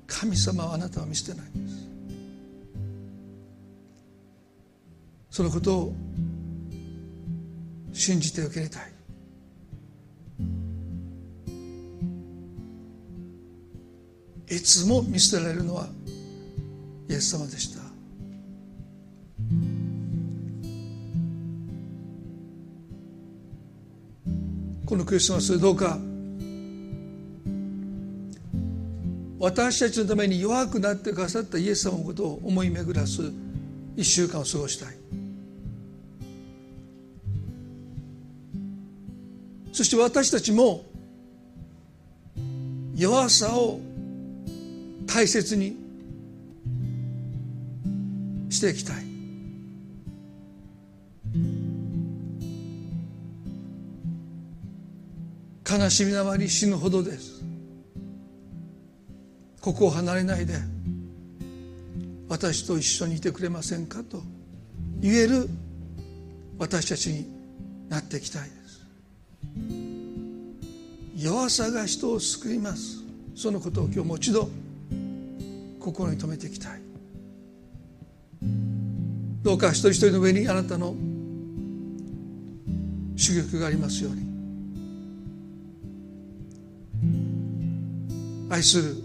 [0.06, 1.88] 神様はあなたを見捨てないんです。
[5.30, 5.94] そのことを
[7.94, 8.99] 信じて受け入れたい。
[14.50, 15.86] いつも見捨てられるのは
[17.08, 17.80] イエス様でした。
[24.84, 25.98] このクリスマスどうか？
[29.38, 33.22] 私たちのために弱くなってくださったイエス様のことを思い巡らす
[33.96, 34.96] 一週間を過ごしたい。
[39.72, 40.84] そして私たちも
[42.96, 43.80] 弱さを
[45.12, 45.76] 大切に
[48.48, 49.10] していきたい。
[55.68, 57.42] 悲しみなまり死ぬほどです。
[59.60, 60.54] ここを離れないで
[62.28, 64.22] 私と一緒にいてくれませんかと
[65.00, 65.48] 言える
[66.58, 67.26] 私たちに
[67.88, 68.86] なっていきたいです。
[71.16, 73.00] 弱さが人を救います。
[73.34, 74.48] そのことを今日もう一度
[75.80, 76.80] 心に留めていきたい。
[79.42, 80.94] どうか一人一人の上にあなたの
[83.16, 84.30] 主玉がありますように。
[88.50, 88.96] 愛する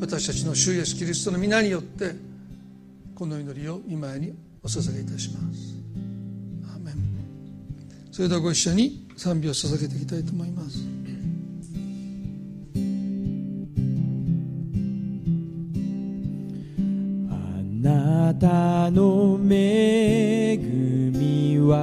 [0.00, 2.14] 私たちの主イエスキリストの皆によって
[3.14, 5.76] この祈りを今にお捧げいたします。
[6.74, 6.94] アーメン。
[8.10, 10.91] それではご一緒に賛美を捧げていきたいと思います。
[18.42, 21.78] たの恵みは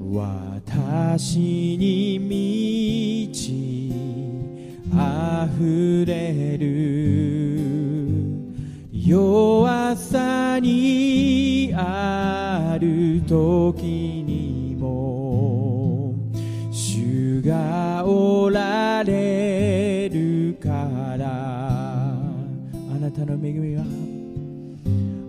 [0.00, 3.92] 私に満ち
[4.90, 6.72] 溢れる
[8.90, 13.91] 弱さにある時
[23.44, 23.82] 恵みは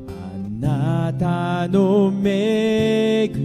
[0.07, 3.42] あなたの恵み。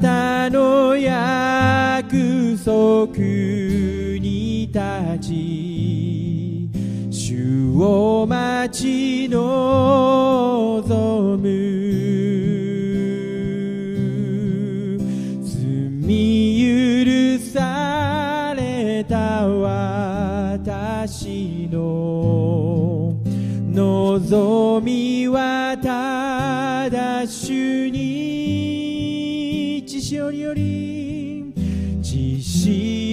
[0.00, 0.37] な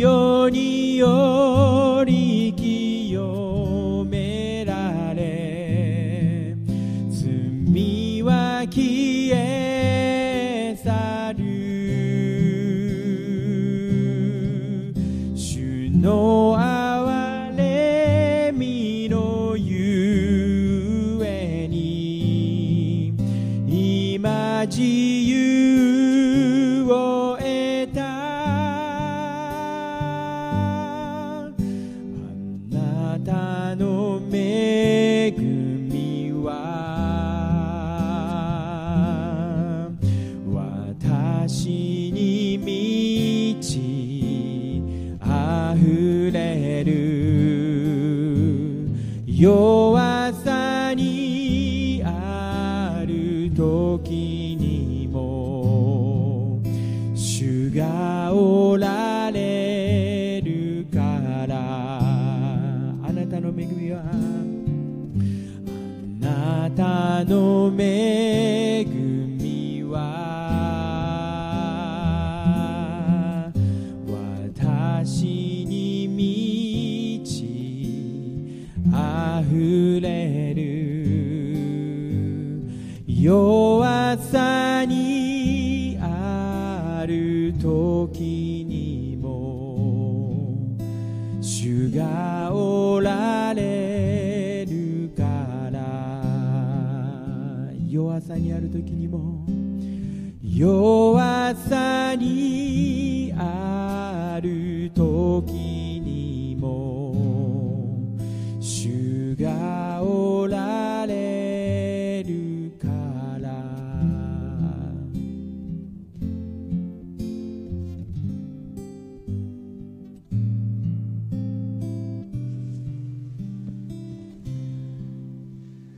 [0.06, 2.54] 潮により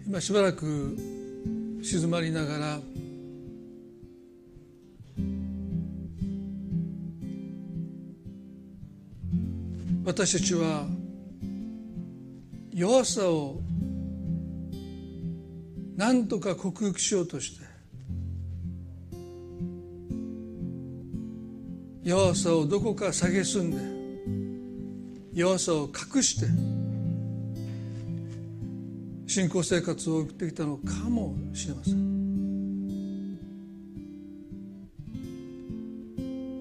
[0.08, 0.97] 今しばらく
[1.84, 2.80] 静まりながら
[10.05, 10.86] 私たちは
[12.74, 13.60] 弱さを
[15.97, 17.66] 何とか克服しようとして
[22.03, 23.72] 弱さをどこか蔑ん
[25.34, 26.77] で弱さを隠して
[29.38, 33.36] 信仰生活を送ってきたのかもしれません。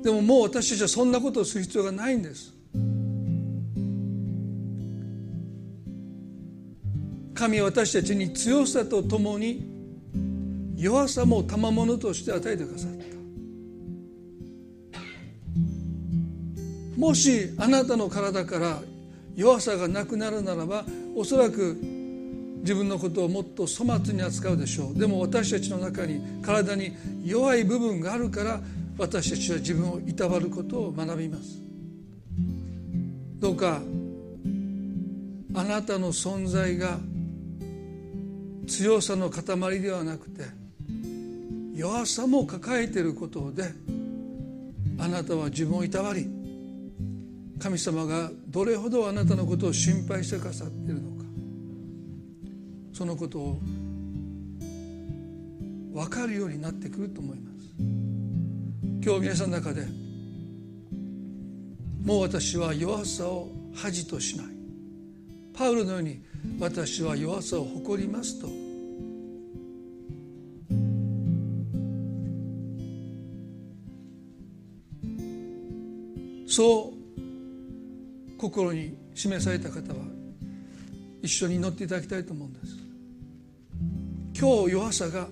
[0.03, 2.53] でももう私たちはそんなことをする必要がないんです。
[7.33, 9.65] 神は私たちに強さとともに
[10.77, 13.07] 弱さも賜物として与えてくださった。
[17.01, 18.83] もしあなたの体から
[19.35, 21.96] 弱さがなくなるならばおそらく
[22.61, 24.99] 自分のことをもっと粗末に扱うでしょう。
[24.99, 28.61] でも私たちの中に体に弱い部分があるから
[28.99, 31.61] 私たちは自分をいたわることを学びます。
[33.39, 33.81] どうか
[35.55, 36.99] あなたの存在が
[38.67, 40.45] 強さの塊ではなくて
[41.75, 43.65] 弱さも抱えていることで
[44.99, 46.29] あなたは自分をいたわり
[47.59, 51.16] 神様がどれほどあなたのことを心配してくださっているのか
[52.97, 53.61] そのことを
[55.93, 57.67] 分かるようになってくると思います。
[59.05, 59.87] 今日皆さんの中で
[62.03, 64.47] もう私は弱さを恥としない。
[65.53, 66.23] パウロのように
[66.59, 68.49] 私は弱さを誇りますと。
[76.49, 79.99] そう心に示された方は
[81.21, 82.86] 一緒に祈っていただきたいと思うんです。
[84.39, 85.29] 今日弱さが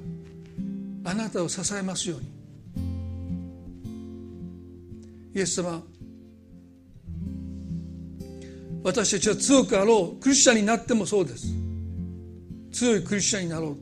[1.04, 2.26] あなたを支えますように。
[5.34, 5.82] イエス様
[8.82, 11.48] 私たちは強くあろうクリスチャンになってもそうです。
[12.72, 13.76] 強いクリスチャンになろう。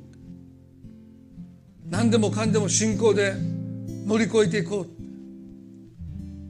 [1.89, 3.35] 何でもかんでも信仰で
[4.07, 4.87] 乗り越えていこう。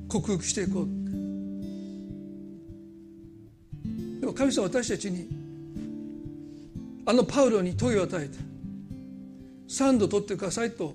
[0.08, 0.86] 克服していこう。
[4.20, 5.28] でも神様私たちに
[7.04, 8.51] あのパウロに問いを与えて
[9.72, 10.94] 3度取ってくださいと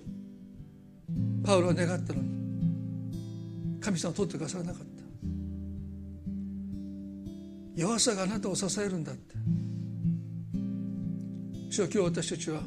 [1.43, 4.85] パウロは願ったのに神様は取ってくださらなかった。
[7.75, 9.35] 弱さがあなたを支えるんだって。
[11.71, 12.61] 主は今日私たちは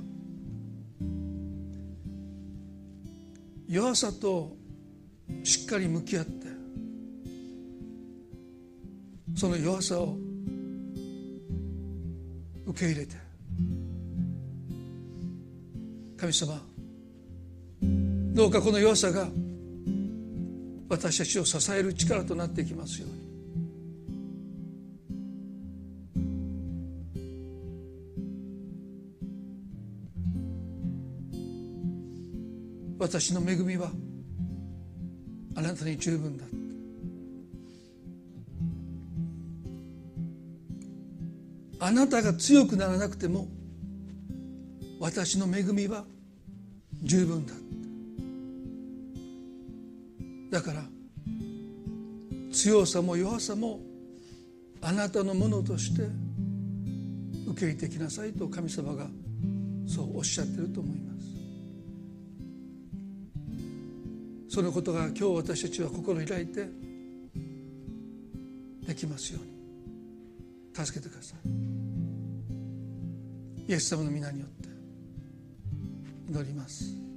[3.69, 4.57] 弱さと
[5.45, 6.47] しっかり向き合って
[9.37, 10.17] その弱さを
[12.67, 13.30] 受け入れて
[16.21, 16.61] 神様
[18.35, 19.29] どうかこの弱さが
[20.91, 23.31] 私たちを支える力となっていきますように。
[32.99, 33.91] 私の恵みは
[35.55, 36.45] あなたに十分だ。
[41.79, 43.49] あなたが強くならなくても
[45.01, 46.05] 私の恵みは
[47.03, 47.55] 十分だ。
[50.51, 50.85] だから
[52.53, 53.81] 強さも弱さも
[54.83, 56.03] あなたのものとして
[57.49, 59.07] 受け入れてきなさいと神様が
[59.87, 61.13] そうおっしゃってると思いま
[64.49, 64.55] す。
[64.55, 66.69] そのことが今日私たちは心開いて
[68.87, 69.51] できますように。
[70.73, 71.49] 助けてください。
[73.69, 74.70] イエス様の皆によって。
[76.31, 77.10] 祈ります。